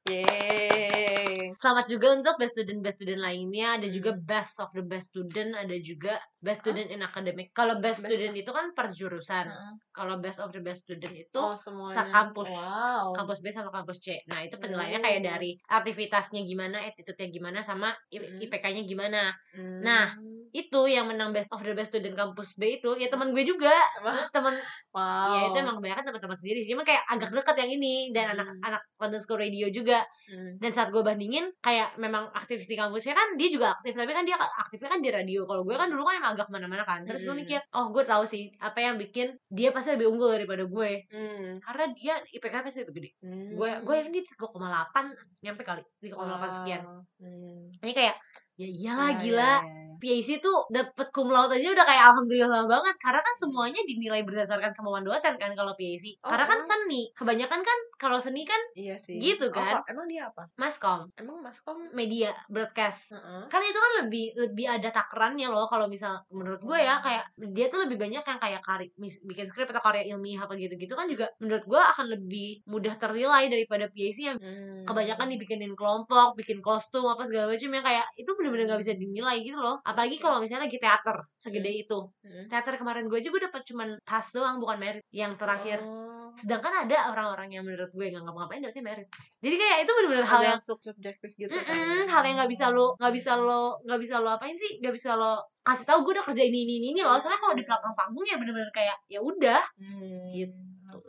[0.06, 1.50] Yeay.
[1.56, 4.22] selamat juga untuk best student best student lainnya ada juga Hmm.
[4.22, 8.34] best of the best student ada juga best student in academic kalau best Best student
[8.36, 9.74] itu kan per jurusan Heeh.
[9.90, 12.06] kalau best of the best student itu Oh, semuanya.
[12.06, 12.48] sekampus.
[12.48, 13.16] Wow.
[13.16, 14.20] kampus B sama kampus C.
[14.28, 15.26] Nah, itu penilaiannya kayak Oh.
[15.26, 18.38] dari aktivitasnya gimana, attitude-nya gimana, sama I- Hmm.
[18.38, 19.32] IPK-nya gimana.
[19.54, 19.80] Hmm.
[19.80, 20.12] Nah,
[20.52, 23.74] itu yang menang best of the best student kampus B itu ya teman gue juga
[24.30, 24.54] teman
[24.92, 28.26] wow ya itu emang kebanyakan teman-teman sendiri sih cuma kayak agak dekat yang ini dan
[28.28, 28.34] Hmm.
[28.36, 30.58] anak-anak London School Radio juga Hmm.
[30.58, 34.24] dan saat gue bandingin kayak memang aktivis di kampusnya kan dia juga aktif tapi kan
[34.24, 37.02] dia aktifnya kan di radio kalau gue kan dulu kan emang agak ke mana-mana kan
[37.04, 37.42] terus gue Mm.
[37.42, 41.54] mikir oh gue tahu sih apa yang bikin dia pasti lebih unggul daripada gue Hmm.
[41.60, 43.50] karena dia IPK pasti lebih gede Hmm.
[43.54, 45.06] gue gue yakin dia 3,8
[45.42, 46.18] nyampe kali 3,8
[46.52, 46.82] sekian.
[47.16, 47.70] Hmm.
[47.78, 48.16] ini kayak
[48.56, 49.84] ya iyalah Ya, gila ya, ya, ya.
[49.98, 54.76] PAC tuh dapet cum laude aja udah kayak alhamdulillah banget karena kan semuanya dinilai berdasarkan
[54.76, 56.68] kemauan dosen kan kalau PAC Oh, karena kan emang?
[56.68, 59.16] seni kebanyakan kan kalau seni kan Iya sih.
[59.18, 59.80] Gitu Oh, kan?
[59.82, 60.52] kok- emang dia apa?
[60.54, 61.80] maskom Emang maskom?
[61.92, 63.48] media broadcast Heeh.
[63.48, 67.02] kan itu kan lebih lebih ada takarannya loh kalau misal menurut gue ya Oh.
[67.02, 70.54] kayak dia tuh lebih banyak yang kayak kari mis- bikin skrip atau karya ilmiah apa
[70.56, 74.84] gitu-gitu kan juga menurut gue akan lebih mudah ternilai daripada PAC yang Hmm.
[74.84, 79.42] kebanyakan dibikinin kelompok, bikin kostum apa segala macam yang kayak itu bener-bener gak bisa dinilai
[79.42, 79.82] gitu loh.
[79.82, 82.00] Apalagi kalau misalnya lagi teater segede itu.
[82.22, 82.46] Hmm.
[82.46, 85.82] Teater kemarin gue juga dapat cuman pass doang bukan merit yang terakhir.
[85.82, 86.30] Oh.
[86.38, 89.08] Sedangkan ada orang-orang yang menurut gue gak ngapa-ngapain dapetnya merit.
[89.42, 91.74] Jadi kayak itu bener-bener hal yang sub subjektif gitu kan.
[91.74, 94.94] Mm-mm, hal yang nggak bisa lo nggak bisa lo nggak bisa lo apain sih nggak
[94.94, 97.96] bisa lo kasih tahu gue udah kerja ini ini ini loh soalnya kalau di belakang
[97.98, 100.30] panggung ya bener-bener kayak ya udah Hmm.
[100.36, 100.54] Gitu.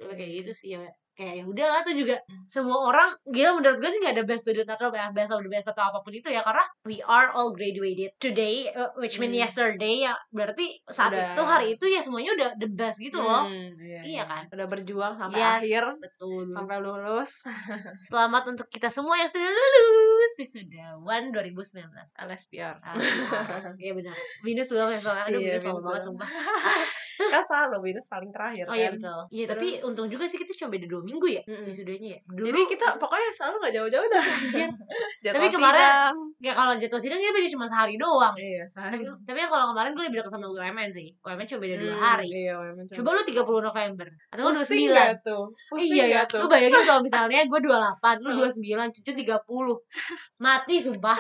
[0.01, 0.83] Lebih kayak gitu sih ya
[1.17, 4.45] kayak ya udah lah tuh juga semua orang gila menurut gue sih nggak ada best
[4.45, 7.33] student atau ya best of the best atau apa pun itu ya karena we are
[7.33, 9.41] all graduated today uh, which mean Hmm.
[9.43, 11.33] yesterday ya berarti saat Udah.
[11.33, 14.43] itu hari itu ya semuanya udah the best gitu loh Hmm, iya, Iya kan?
[14.49, 17.33] Udah berjuang sampai Yes, akhir, betul sampai lulus.
[18.09, 21.89] selamat untuk kita semua yang sudah lulus wisuda one 2019
[22.21, 22.77] LSPR.
[22.79, 22.93] Ah,
[23.75, 24.15] Iya benar.
[24.43, 26.03] Minus banget soalnya aduh Iya, minus banget.
[26.05, 26.29] sumpah.
[27.33, 28.99] kan selalu minus paling terakhir Oh iya kan.
[28.99, 29.21] betul.
[29.31, 31.67] Iya tapi untung juga sih kita cuma beda dua minggu ya Mm-mm.
[31.67, 32.21] wisudanya ya.
[32.27, 34.25] Dulu, Jadi kita pokoknya selalu gak jauh-jauh dah.
[34.25, 34.69] Anjir.
[35.27, 36.17] Tapi kemarin- sidang.
[36.39, 38.35] ya kalau jadwal sidang kita beda cuma sehari doang.
[38.37, 39.03] Iya, sehari.
[39.03, 41.09] Tapi, tapi yang kalau kemarin gue lebih dekat sama UMN sih.
[41.19, 42.29] UMN cuma beda dua Hmm, hari.
[42.29, 44.95] Iya, memang Coba lu 30 November atau lu Pusing 29.
[44.95, 45.45] gak tuh?
[45.67, 46.39] Pusing Iya ya, tuh?
[46.39, 48.51] lu bayangin kalau misalnya gue 28, lu Heeh.
[48.87, 49.77] 29, cucu 30
[50.37, 51.17] Mati sumpah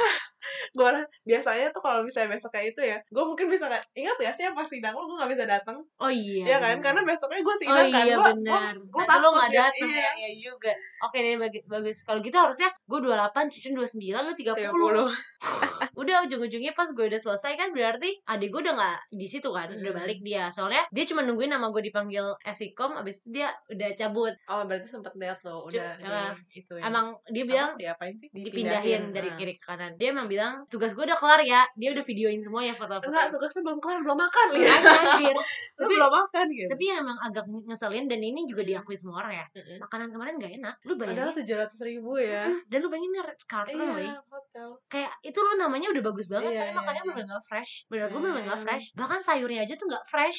[0.72, 0.88] gue
[1.24, 4.44] biasanya tuh kalau misalnya besok kayak itu ya gue mungkin bisa nggak ingat ya sih
[4.48, 7.58] pas sidang lu gue nggak bisa datang Oh iya ya kan karena besoknya gue Oh
[7.58, 8.74] sidang kan iya Gua- benar.
[8.78, 9.96] gua- gua Nanti lu takut gak ya, iya.
[9.96, 10.72] ya, ya juga.
[10.98, 12.00] Oke deh bagi, bagus.
[12.00, 14.72] Kalau gitu harusnya gue 28, Cucun 29, lu 30.
[14.72, 15.12] 30
[16.00, 19.68] Udah ujung-ujungnya pas gue udah selesai kan berarti adik gue udah gak di situ kan,
[19.70, 20.48] udah balik dia.
[20.48, 24.34] Soalnya dia cuma nungguin nama gue dipanggil Esikom, abis itu dia udah cabut.
[24.46, 26.28] oh berarti sempet lihat lo udah Cuk, di ya.
[26.54, 29.36] itu ya Emang dia bilang Apa, diapain sih dipindahin dari Nah.
[29.36, 29.92] kiri ke kanan.
[29.96, 31.64] Dia emang bilang tugas gue udah kelar ya.
[31.74, 33.08] Dia udah videoin semua ya foto-foto.
[33.08, 34.68] enggak tugasnya belum kelar belum makan ya
[35.00, 35.36] Anjir.
[35.76, 39.24] lu Tapi belum makan gitu tapi yang emang agak ngeselin dan ini juga diakui semua
[39.24, 39.46] orang ya.
[39.56, 39.78] Mm-mm.
[39.80, 40.74] Makanan kemarin gak enak.
[40.84, 41.38] Lu padahal bayangin.
[41.40, 45.88] tujuh ratus ribu ya Dan lu bayangin red carpet iya hotel kayak itu lo namanya
[45.88, 47.08] udah bagus banget Iya, tapi iya, makannya iya.
[47.12, 50.38] bener gak fresh menurut gue bener gak fresh bahkan sayurnya aja tuh gak fresh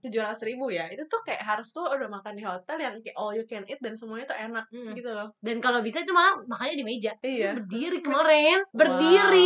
[0.00, 3.16] tujuh ratus ribu ya itu tuh kayak harus tuh udah makan di hotel yang kayak
[3.16, 6.36] all you can eat dan semuanya tuh enak gitu loh dan kalau bisa itu malah
[6.44, 9.37] makannya di meja iya Lu berdiri kemarin berdiri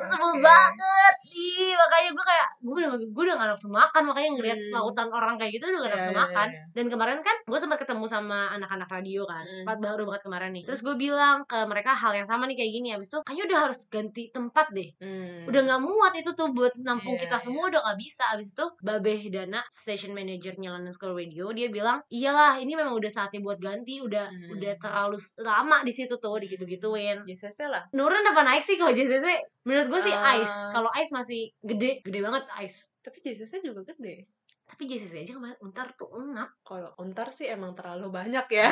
[0.00, 0.40] sebel Oke.
[0.40, 4.72] banget sih makanya gue kayak gue udah gue udah gak nafsu makan makanya ngeliat Hmm.
[4.72, 6.62] lautan orang kayak gitu udah gak Iya, nafsu iya, makan iya.
[6.70, 9.78] dan kemarin kan gue sempat ketemu sama anak-anak radio kan Hmm.
[9.80, 12.88] Baru banget kemarin nih terus gue bilang ke mereka hal yang sama nih kayak gini
[12.90, 15.46] abis itu kayaknya udah harus ganti tempat deh Hmm.
[15.46, 17.42] udah nggak muat itu tuh buat nampung Iya, kita iya.
[17.42, 22.00] semua udah nggak bisa abis itu Babeh Dana station manajernya London School Radio dia bilang
[22.08, 24.52] iyalah ini memang udah saatnya buat ganti udah Hmm.
[24.52, 28.90] udah terlalu lama di situ tuh digitu gituin JCC lah Nurun apa naik sih kalau
[28.90, 29.19] JCC
[29.66, 30.40] menurut gue sih Ah.
[30.40, 32.84] Ice kalau Ice masih gede gede banget Ice.
[33.00, 34.28] Tapi JCC juga gede.
[34.70, 38.70] Tapi JCC aja kemarin Untar tuh enam kalau untar sih emang terlalu banyak ya.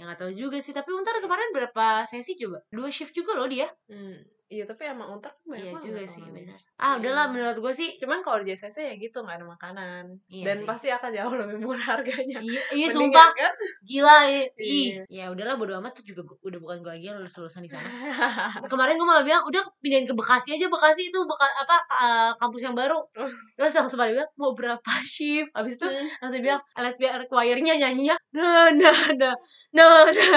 [0.00, 3.44] Yang nggak tahu juga sih tapi Untar kemarin berapa sesi coba dua shift juga loh
[3.44, 3.68] dia.
[3.92, 4.16] Hmm,
[4.50, 7.32] iya tapi emang untar kan banyak iya juga sih benar ah udahlah Iya.
[7.32, 10.16] menurut gue sih cuman kalau di JCC ya gitu nggak ada makanan.
[10.26, 10.66] Iya dan sih.
[10.66, 12.40] pasti akan jauh lebih murah harganya.
[12.40, 13.28] Iya, iya Mendingan sumpah.
[13.30, 13.52] kan?
[13.84, 14.88] Gila i- ih.
[14.96, 15.02] Iya.
[15.06, 17.84] ya udahlah bodo amat tuh juga udah bukan gue lagi yang lulus lulusan di sana.
[18.72, 22.64] Kemarin gue malah bilang udah pindahin ke Bekasi aja Bekasi itu beka, apa uh, kampus
[22.64, 22.96] yang baru.
[23.12, 23.28] Oh.
[23.54, 25.52] terus langsung pada bilang mau berapa shift?
[25.52, 26.08] Habis itu Hmm.
[26.18, 29.34] langsung bilang LSBR choir-nya nyanyinya nah nah nah
[29.70, 30.32] nah nah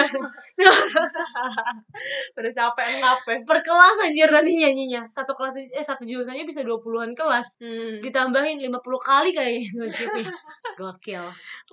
[0.60, 0.76] nah
[2.38, 3.38] udah capek ngap ya
[4.04, 5.08] anjir nanti nyanyinya.
[5.08, 7.58] Satu kelas eh satu jurusannya bisa 20-an kelas.
[7.64, 8.04] Hmm.
[8.04, 10.28] ditambahin 50 kali kayaknya itu shiftnya.
[10.80, 11.26] Gokil.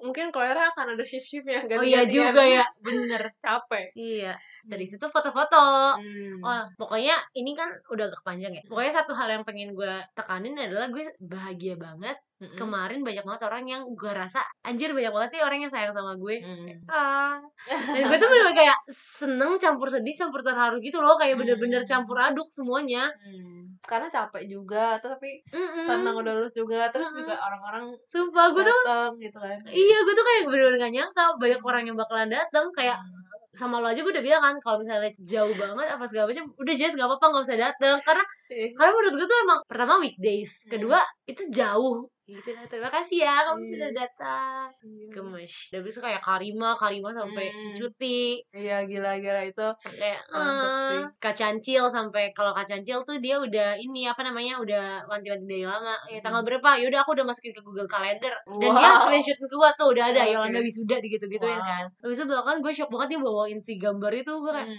[0.07, 3.35] Mungkin koera akan ada shift shiftnya oh iya juga ya bener.
[3.43, 3.93] Capek.
[3.99, 6.41] Iya dari situ foto-foto Hmm.
[6.41, 8.63] Oh, pokoknya ini kan udah agak panjang ya.
[8.65, 12.17] Pokoknya satu hal yang pengen gue tekanin adalah gue bahagia banget.
[12.41, 12.57] Mm-mm.
[12.57, 16.17] Kemarin banyak banget orang yang gue rasa anjir banyak banget sih orang yang sayang sama
[16.17, 16.41] gue.
[16.41, 16.73] Hmm.
[16.89, 17.37] Ah.
[17.93, 21.91] Dan gue tuh bener kayak seneng campur sedih campur terharu gitu loh, kayak bener-bener Hmm.
[21.91, 23.13] campur aduk semuanya.
[23.21, 23.59] Hmm.
[23.81, 25.89] karena capek juga tapi Mm-mm.
[25.89, 27.25] senang udah lulus juga terus Mm-mm.
[27.25, 28.77] juga orang-orang sumpah gue tuh
[29.17, 33.01] gitu kan iya gue tuh kayak bener-bener gak nyangka banyak orang yang bakalan datang kayak
[33.51, 36.75] sama lo aja gue udah bilang kan kalau misalnya jauh banget apa segala macam udah
[36.79, 38.67] jelas gak apa-apa nggak usah datang karena Iya.
[38.79, 40.71] karena menurut gue tuh emang pertama weekdays Hmm.
[40.71, 43.69] kedua itu jauh gitu nah, terima kasih ya kamu Iya.
[43.69, 45.09] sudah datang Iya.
[45.11, 47.73] gemes udah bisa kayak Karima Karima sampai Hmm.
[47.73, 51.03] cuti iya gila-gila itu kayak ah, sih.
[51.19, 55.65] Kak Cancil sampai kalau Kak Cancil tuh dia udah ini apa namanya udah wanti-wanti dari
[55.65, 58.87] lama ya tanggal berapa yaudah aku udah masukin ke Google Calendar dan dia Hmm.
[58.87, 59.03] Wow.
[59.05, 60.33] screenshot ke gua tuh udah ada Oke.
[60.33, 61.67] Yolanda wisuda gitu gituin Wow.
[61.67, 64.79] kan habis itu belakangan gue shock banget dia bawain si gambar itu gue kayak Hmm.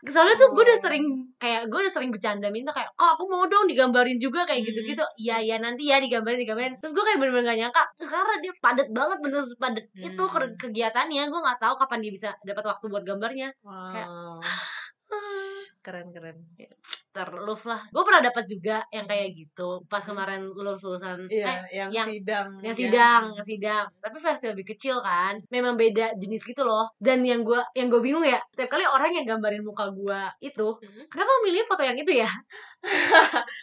[0.10, 0.82] soalnya tuh gue udah Oh.
[0.82, 1.04] sering
[1.36, 4.68] kayak gue udah sering bercanda minta kayak kok aku mau dong digambarin juga kayak Hmm.
[4.70, 6.74] gitu gitu iya iya nanti ya digambarin digambarin.
[6.76, 10.32] Terus gue kayak bener-bener gak nyangka karena dia padat banget bener padat itu Hmm.
[10.32, 11.22] ke- kegiatannya.
[11.26, 13.48] Gue nggak tahu kapan dia bisa dapat waktu buat gambarnya.
[13.62, 14.38] Wow.
[15.80, 16.36] Keren keren.
[17.10, 17.82] terluf lah.
[17.90, 22.06] Gue pernah dapat juga yang kayak gitu pas kemarin lulus lulusan iya eh, yang, yang-
[22.06, 22.78] sidang yang ya.
[22.78, 23.84] sidang yang sidang.
[23.98, 25.34] Tapi versi lebih kecil kan.
[25.50, 26.86] Memang beda jenis gitu loh.
[26.94, 30.68] Dan yang gue yang gue bingung ya setiap kali orang yang gambarin muka gue itu
[30.78, 31.02] Hmm.
[31.10, 32.30] kenapa milih foto yang itu ya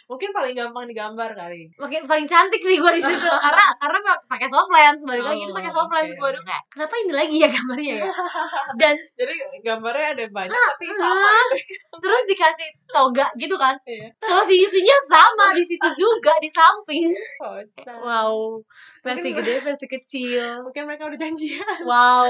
[0.06, 1.68] mungkin paling gampang digambar kali.
[1.74, 3.28] Makin paling cantik sih gue di situ.
[3.44, 5.02] Karena karena pak- pakai soft lens.
[5.02, 6.08] Balik lagi itu Oh, pakai soft lens.
[6.08, 6.16] Oke.
[6.16, 8.06] gue kayak kenapa ini lagi ya gambarnya ya?
[8.80, 11.94] Dan jadi gambarnya ada banyak Ah, tapi sama gitu.
[11.98, 13.74] Terus dikasih toga gitu kan?
[13.84, 14.08] Iya.
[14.20, 17.10] posisinya sama di situ juga di samping.
[17.38, 17.96] Kocak.
[17.98, 18.62] wow
[19.08, 22.28] versi Mungkin- gede versi kecil mungkin mereka udah janjian wow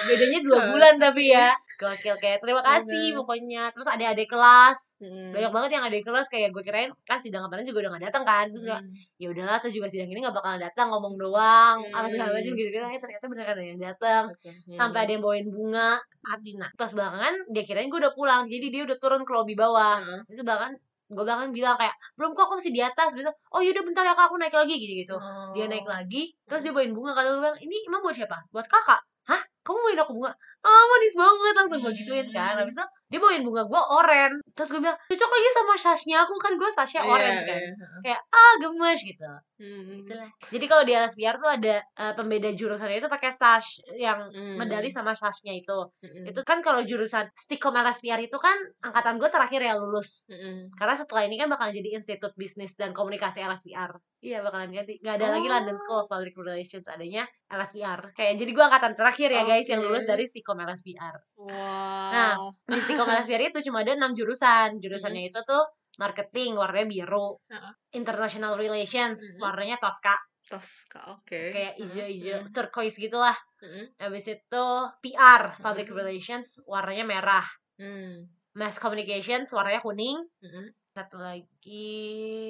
[0.00, 3.18] bedanya dua bulan tapi ya gokil kayak terima kasih Bener.
[3.18, 5.30] pokoknya terus ada adik kelas Hmm.
[5.30, 8.24] banyak banget yang adik kelas kayak gue kirain kan sidang kemarin juga udah gak datang
[8.24, 8.82] kan terus Hmm.
[9.14, 12.58] ya udahlah tuh juga sidang ini gak bakalan datang ngomong doang apa segala macam Hmm.
[12.58, 14.50] gitu gitu eh, ternyata beneran ada yang datang Oke.
[14.50, 14.74] Hmm.
[14.74, 18.82] sampai ada yang bawain bunga Adina pas belakangan dia kirain gue udah pulang jadi dia
[18.82, 20.20] udah turun ke lobby bawah Heeh.
[20.26, 20.74] terus bahkan
[21.08, 23.16] gue bahkan bilang kayak belum kok aku masih di atas.
[23.16, 25.50] Besok oh yaudah bentar ya kak aku naik lagi gitu gitu Oh.
[25.56, 28.36] dia naik lagi terus dia bawain bunga kalau gue bilang ini emang buat siapa?
[28.52, 29.00] Buat kakak?
[29.28, 29.42] Hah?
[29.64, 32.60] Kamu bawain aku bunga ah manis banget langsung gue gituin kan Hmm.
[32.62, 36.34] habis itu dia bawain bunga gue oren terus gue bilang cocok lagi sama shashnya aku
[36.36, 37.72] kan gue Sasha Iya, orange kan iya.
[38.02, 40.06] kayak ah gemes gitu Hmm.
[40.06, 40.30] Itulah.
[40.46, 44.54] jadi kalau di LSPR tuh ada eh, pembeda jurusannya itu pakai sash yang Hmm.
[44.54, 46.26] medali sama shashnya itu Hmm.
[46.26, 50.70] itu kan kalau jurusan Stikom LSPR itu kan angkatan gue terakhir ya lulus Hmm.
[50.72, 55.16] karena setelah ini kan bakal jadi Institut Bisnis dan Komunikasi LSPR iya bakalan ganti nggak
[55.16, 55.52] ada lagi Oh.
[55.52, 59.80] London School of Public Relations adanya LSPR kayak jadi gue angkatan terakhir ya guys yang
[59.80, 62.10] lulus dari Stikom LSPR Wow.
[62.10, 62.32] Nah,
[62.66, 65.62] di Stikom LSPR itu cuma ada enam jurusan jurusannya itu tuh
[65.98, 67.72] marketing warnanya biru Heeh.
[67.94, 69.38] international relations Mhm.
[69.38, 70.14] warnanya Tosca
[70.48, 71.52] Tosca, oke.
[71.52, 71.82] kayak Hmm.
[71.84, 73.84] hijau-hijau turquoise gitulah Hmm.
[74.00, 74.64] habis itu
[75.04, 75.96] PR public Mhm.
[75.96, 77.46] relations warnanya merah
[77.76, 78.26] Hmm.
[78.54, 80.72] mass communications warnanya kuning Hmm.
[80.90, 81.94] satu lagi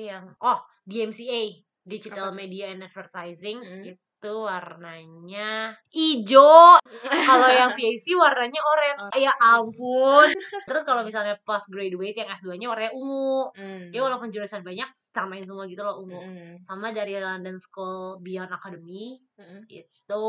[0.08, 0.56] yang oh
[0.86, 2.36] DMCA Digital Apa?
[2.36, 3.96] Media and Advertising Mm.
[4.18, 6.74] Itu warnanya hijau
[7.22, 10.26] kalau yang PAC warnanya oranye ya ampun
[10.66, 13.94] terus kalau misalnya post graduate yang S2 nya warnanya ungu Hmm.
[13.94, 16.58] dia walaupun jurusan banyak samain semua gitu loh ungu Hmm.
[16.60, 19.62] sama dari London School Beyond Academy Hmm.
[19.70, 20.26] itu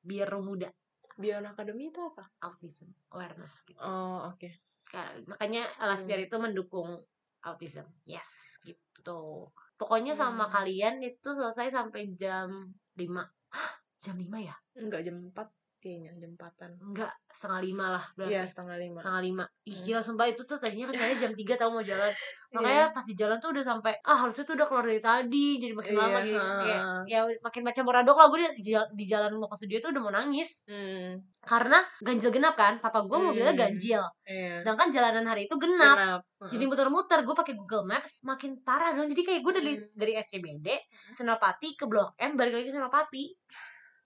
[0.00, 0.72] biru muda
[1.14, 2.24] Beyond Academy itu apa?
[2.40, 4.48] autism awareness gitu Oh, oke.
[4.84, 6.26] Ka- makanya LSPR Hmm.
[6.26, 6.88] itu mendukung
[7.40, 10.54] autism yes gitu pokoknya sama Hmm.
[10.54, 14.54] kalian itu selesai sampai jam 5 jam 5 ya?
[14.74, 16.70] Enggak jam 4 kayaknya, jam 4-an.
[16.82, 18.98] enggak setengah lima lah berarti Iya, setengah lima.
[18.98, 19.84] setengah lima Hmm.
[19.84, 22.08] gila sumpah itu tuh tadinya kan jam 3 tau mau jalan
[22.48, 22.56] Iya.
[22.56, 25.72] makanya pas di jalan tuh udah sampai ah harusnya tuh udah keluar dari tadi jadi
[25.72, 29.46] makin lama Iya, gitu kayak ya makin macam moradok lah gue di, di jalan mau
[29.46, 31.20] ke studio tuh udah mau nangis Hmm.
[31.40, 33.60] karena ganjil genap kan papa gue mobilnya Hmm.
[33.60, 34.52] ganjil Iya.
[34.56, 36.20] sedangkan jalanan hari itu genap Genap.
[36.48, 39.88] jadi muter-muter gue pakai Google Maps makin parah dong jadi kayak gue dari Hmm.
[39.94, 40.66] dari SCBD
[41.10, 43.24] Senopati ke Blok M balik lagi ke Senopati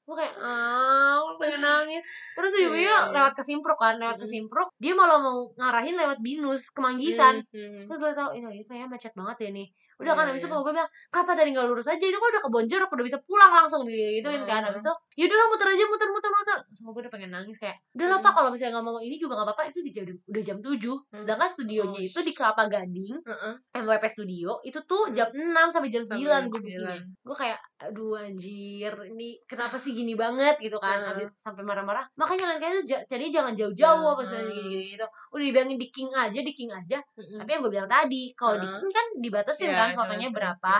[0.03, 2.03] gue kayak ah gue pengen nangis
[2.35, 2.99] terus ujungnya iya.
[3.15, 4.33] lewat ke Simpruk kan lewat ke Hmm.
[4.35, 7.87] Simpruk dia malah mau ngarahin lewat Binus ke Manggisan Hmm.
[7.87, 9.69] terus gue tau ini ini kayaknya macet banget ya nih
[10.03, 10.59] udah kan Iya, habis itu iya.
[10.59, 13.53] gue bilang kenapa tadi nggak lurus aja itu kan udah kebon jeruk udah bisa pulang
[13.53, 14.69] langsung gitu kan Hmm.
[14.69, 17.77] habis itu yaudah lah muter aja muter muter muter semua gue udah pengen nangis kayak
[17.93, 20.43] udah lah pak kalau misalnya nggak mau ini juga nggak apa-apa itu di jam udah
[20.43, 20.99] jam 7 Hmm.
[21.15, 23.15] sedangkan studionya Oh, itu di Kelapa Gading.
[23.73, 25.15] MWP Studio itu tuh Hmm.
[25.15, 27.05] jam 6 sampai jam 9 Sampai jam gue bookingnya 9.
[27.23, 31.13] gue kayak aduh anjir ini kenapa sih gini banget gitu kan Heeh.
[31.15, 35.45] Abis sampai marah-marah makanya tuh ja- jadi jangan jauh-jauh Ya, apa segala gitu gitu udah
[35.45, 38.89] dibilangin di king aja di king aja tapi yang gue bilang tadi kalau di king
[38.89, 40.75] kan dibatasin Ya, kan jangan fotonya berapa?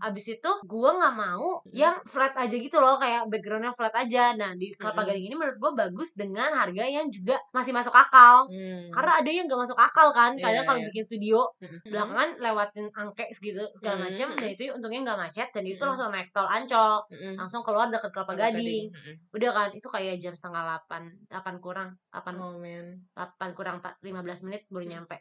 [0.00, 4.32] abis itu gue nggak mau yang flat aja gitu loh kayak backgroundnya flat aja.
[4.34, 5.08] Nah di kelapa Mm-mm.
[5.12, 8.48] gading ini menurut gue bagus dengan harga yang juga masih masuk akal.
[8.48, 8.90] Mm.
[8.90, 10.86] karena ada yang gak masuk akal kan kadang Iya, kalau iya.
[10.90, 11.38] bikin studio
[11.84, 14.36] belakangan lewatin angke segitu segala Mm, macam mm.
[14.36, 15.88] dan itu untungnya nggak macet dan itu Mm.
[15.88, 16.92] langsung naik tol ancol.
[17.36, 18.84] Langsung keluar deket kelapa Kelapa gading.
[19.30, 22.84] Udah kan itu kayak jam setengah delapan delapan kurang delapan Oh man.
[23.12, 24.92] delapan kurang lima belas menit baru Hmm.
[24.98, 25.16] nyampe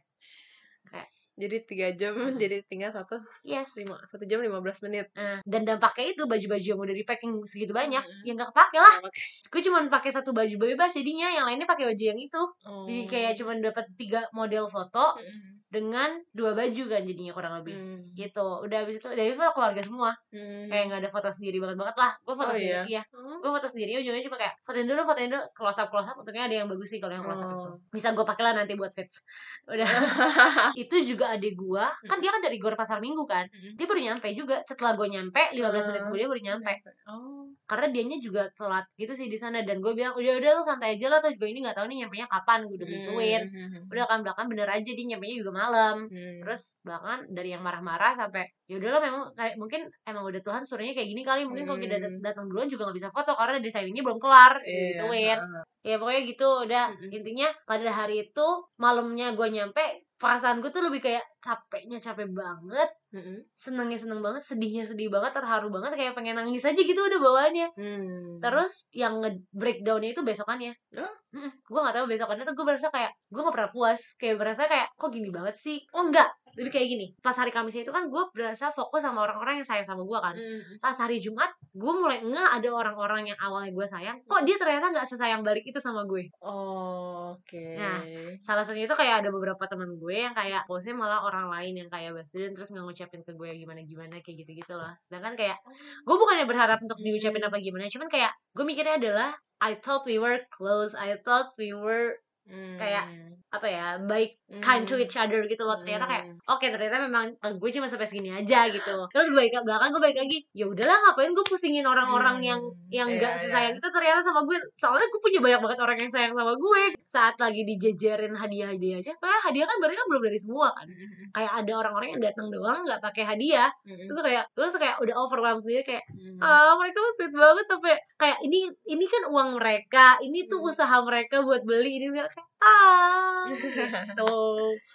[1.39, 2.35] Jadi tiga jam, Mm-mm.
[2.35, 3.15] jadi tinggal satu
[3.47, 3.71] Yes.
[3.79, 5.07] lima satu jam lima belas menit.
[5.15, 8.27] Nah, dan dampaknya itu baju-baju yang udah di packing segitu banyak Mm-mm.
[8.27, 9.23] yang gak kepake lah Oke.
[9.47, 12.83] gue cuma pakai satu baju bebas jadinya yang lainnya pakai baju yang itu Oh.
[12.83, 15.58] jadi kayak cuma dapat tiga model foto Mm-mm.
[15.69, 17.97] Dengan dua baju kan jadinya kurang lebih Mm.
[18.13, 20.65] gitu udah habis itu dari itu keluarga semua Mm.
[20.65, 22.83] kayak nggak ada foto sendiri banget banget lah gue foto Oh, sendiri iya?
[22.85, 23.37] iya Oh.
[23.37, 26.43] gue foto sendiri ujungnya cuma kayak fotoin dulu fotoin dulu close up close up untungnya
[26.43, 27.77] ada yang bagus sih kalau yang close up itu Oh.
[27.87, 29.21] bisa gue pakai lah nanti buat fits
[29.65, 29.85] udah
[30.75, 33.75] itu juga adik gue kan dia kan dari gor pasar minggu kan Mm-mm.
[33.75, 36.03] dia baru nyampe juga setelah gue nyampe 15 menit Ah.
[36.03, 36.73] kemudian baru nyampe
[37.05, 37.45] Oh.
[37.65, 40.95] karena dianya juga telat gitu sih di sana dan gue bilang udah udah lu santai
[40.95, 43.85] aja lah tuh gue ini nggak tahu nih nyampe nya kapan gue udah gituin Mm.
[43.87, 46.39] udah kan belakang bener aja dia nyampe juga malam Mm.
[46.41, 50.93] terus belakangan dari yang marah-marah sampai ya udahlah memang kayak mungkin emang udah Tuhan suruhnya
[50.97, 52.21] kayak gini kali mungkin kalau kita Hmm.
[52.27, 55.63] datang duluan juga nggak bisa foto karena desainnya belum kelar Iya, gituin heeh.
[55.89, 57.15] ya pokoknya gitu udah Mm-mm.
[57.17, 58.47] intinya pada hari itu
[58.83, 59.83] malamnya gue nyampe
[60.19, 63.39] perasaanku tuh lebih kayak capeknya capek banget Mm-mm.
[63.55, 67.67] senengnya seneng banget sedihnya sedih banget terharu banget kayak pengen nangis aja gitu udah bawaannya
[67.79, 68.43] Mm.
[68.43, 71.13] terus yang nge breakdownnya itu besokannya Oh.
[71.45, 74.89] gue gak tahu besokannya tuh gue berasa kayak gue gak pernah puas kayak berasa kayak
[74.97, 76.25] kok gini banget sih oh enggak
[76.59, 79.87] lebih kayak gini pas hari Kamis itu kan gue berasa fokus sama orang-orang yang sayang
[79.87, 80.83] sama gue kan Mm.
[80.83, 84.91] pas hari Jumat gue mulai enggak ada orang-orang yang awalnya gue sayang kok dia ternyata
[84.91, 87.65] nggak sesayang balik itu sama gue Oh, oke.
[87.77, 88.03] Nah,
[88.43, 91.89] salah satunya itu kayak ada beberapa teman gue yang kayak postnya malah orang lain yang
[91.89, 95.57] kayak Basudin terus nggak ngucapin ke gue gimana gimana kayak gitu gitu loh sedangkan kayak
[96.03, 99.29] gue bukannya berharap untuk diucapin apa gimana cuman kayak gue mikirnya adalah
[99.61, 102.17] I thought we were close I thought we were
[102.49, 102.77] Mm.
[102.77, 103.05] kayak
[103.49, 106.37] apa ya baik kind to each other gitu loh ternyata kayak Mm.
[106.45, 109.97] oke ternyata memang eh, gue cuma sampai segini aja gitu terus balik ke belakang gue
[109.97, 112.45] balik lagi ya udahlah ngapain gue pusingin orang-orang Hmm.
[112.45, 112.61] yang
[112.93, 113.41] yang nggak iya.
[113.41, 116.83] sesayang itu ternyata sama gue soalnya gue punya banyak banget orang yang sayang sama gue
[117.09, 121.09] saat lagi dijejerin hadiah-hadiah aja karena hadiah kan berarti kan belum dari semua kan Mm.
[121.33, 124.13] kayak ada orang-orang yang datang doang nggak pakai hadiah Mm.
[124.13, 126.37] itu kayak gue tuh kayak udah overwhelmed sendiri kayak Mm.
[126.37, 130.69] ah mereka sweet banget sampai kayak ini ini kan uang mereka ini tuh Hmm.
[130.69, 134.33] usaha mereka buat beli ini kayak ah gitu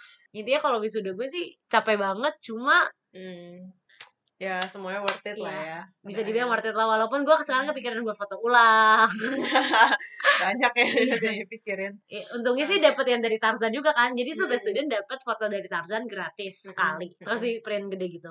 [0.36, 3.70] intinya kalau wisuda gue sih capek banget cuma Mm.
[4.34, 5.62] Ya, semuanya worth it lah Iya.
[5.62, 5.80] ya.
[6.02, 9.06] bisa Pada dibilang worth it lah walaupun gue sekarang kepikiran buat foto ulang
[10.42, 11.94] Banyak ya yang dipikirin.
[12.04, 14.52] Eh, untungnya sih dapet yang dari Tarzan juga kan jadi tuh Hmm.
[14.52, 16.74] best student dapat foto dari Tarzan gratis Hmm.
[16.74, 17.46] sekali terus Hmm.
[17.46, 18.30] di print gede gitu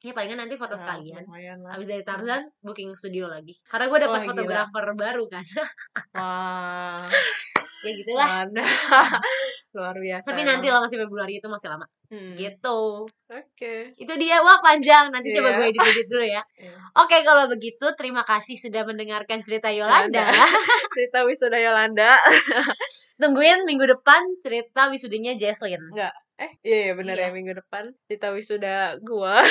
[0.00, 1.28] ya palingan nanti foto Nah, sekalian
[1.60, 1.72] lah.
[1.76, 4.28] Habis dari Tarzan booking studio lagi karena gue dapat gila.
[4.32, 5.44] fotografer baru kan
[6.16, 7.04] Wah.
[7.80, 8.64] ya gitulah Anda.
[9.76, 10.26] Luar biasa.
[10.26, 12.40] tapi nanti lah masih Februari itu masih lama Hmm.
[12.40, 13.92] gitu Oke.
[13.94, 15.56] itu dia wah panjang nanti coba Iya.
[15.60, 16.72] gue edit edit dulu ya Iya.
[16.96, 20.32] oke kalau begitu terima kasih sudah mendengarkan cerita Yolanda
[20.88, 22.16] Cerita wisuda Yolanda.
[23.16, 25.84] tungguin minggu depan cerita wisudanya Jesslyn
[26.38, 27.28] Eh, iya, iya bener Iya.
[27.28, 29.42] ya minggu depan cerita wisuda gua.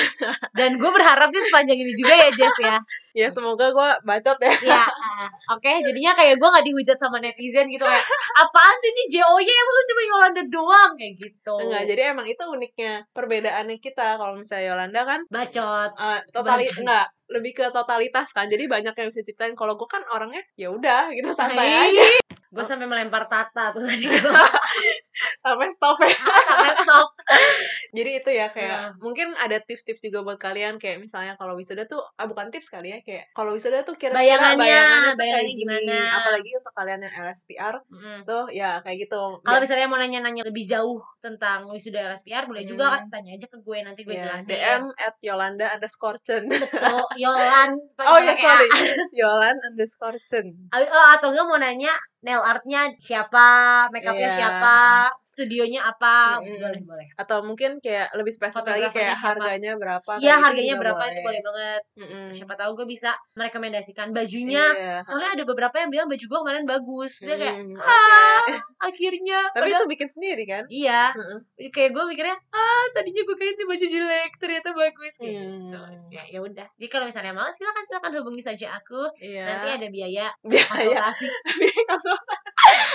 [0.50, 2.80] dan gue berharap sih sepanjang ini juga ya Jess ya
[3.18, 4.54] ya semoga gua bacot ya.
[4.62, 8.06] ya ah, oke jadinya kayak gue nggak dihujat sama netizen gitu kayak
[8.38, 12.42] apaan sih ini JO-nya emang lu cuma Yolanda doang kayak gitu Enggak, jadi emang itu
[12.46, 14.14] uniknya perbedaannya kita.
[14.14, 18.46] Kalau misalnya Yolanda kan bacot eh, totali Sebagai- enggak lebih ke totalitas kan.
[18.46, 19.52] Jadi banyak yang bisa ceritain.
[19.52, 21.98] Kalau gua kan orangnya ya udah gitu santai Hei.
[21.98, 22.04] aja
[22.48, 24.08] gue sampai melempar tata tuh tadi
[25.44, 26.16] sampai stop ya.
[26.48, 27.08] sampai stop
[27.96, 28.90] Jadi itu ya kayak Nah.
[29.00, 32.92] mungkin ada tips-tips juga buat kalian kayak misalnya kalau wisuda tuh ah bukan tips kali
[32.92, 35.62] ya kayak kalau wisuda tuh kira-kira Bayangannya, bayangannya, tuh bayangannya kayak gini.
[35.62, 35.96] gimana.
[36.18, 38.18] Apalagi untuk kalian yang LSPR Mm.
[38.24, 39.20] tuh ya kayak gitu.
[39.40, 42.94] Kalau Ya, misalnya mau nanya-nanya lebih jauh tentang wisuda LSPR boleh juga Hmm.
[42.94, 44.48] kan tanya aja ke gue nanti gue ya, jelasin.
[44.50, 46.44] DM at Yolanda underscore Chen.
[46.48, 47.70] Tuh, Yolan
[48.08, 48.68] Oh ya sorry,
[49.18, 50.46] Yolan underscore Chen.
[50.70, 53.46] Oh, atau enggak mau nanya nail artnya siapa,
[53.90, 54.36] makeupnya Iya.
[54.36, 54.76] siapa,
[55.22, 56.58] studionya apa, Mm-mm.
[56.60, 57.06] boleh boleh.
[57.18, 59.42] Atau mungkin kayak lebih spesifik lagi kayak siapa?
[59.42, 60.10] harganya berapa.
[60.16, 61.82] Iya harganya berapa itu boleh banget.
[61.98, 62.26] Mm-mm.
[62.30, 64.64] Siapa tahu gue bisa merekomendasikan bajunya.
[64.70, 64.96] Iya.
[65.02, 67.18] Soalnya ada beberapa yang bilang baju gue kemarin bagus.
[67.18, 68.44] Dia kayak Mm, ah,
[68.88, 70.62] akhirnya Tapi Padahal- itu bikin sendiri kan?
[70.68, 71.68] iya Heeh.
[71.68, 76.06] kayak gue mikirnya ah tadinya gue kayaknya baju jelek ternyata bagus gitu Hmm.
[76.08, 79.42] ya ya udah jadi kalau misalnya mau silakan silakan hubungi saja aku Iya.
[79.44, 81.10] nanti ada biaya biaya.
[81.10, 81.26] konsultasi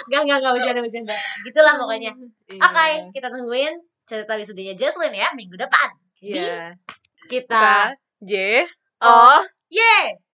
[0.05, 2.11] Gak, gak, gak, bercanda, bercanda Gitulah pokoknya
[2.47, 2.61] Iya.
[2.61, 3.73] Oke, kita tungguin
[4.07, 5.89] cerita wisudanya Jocelyn ya Minggu depan.
[6.23, 6.75] Iya.
[7.27, 7.95] Kita.
[7.95, 8.33] Kita J
[9.03, 10.22] O Yeay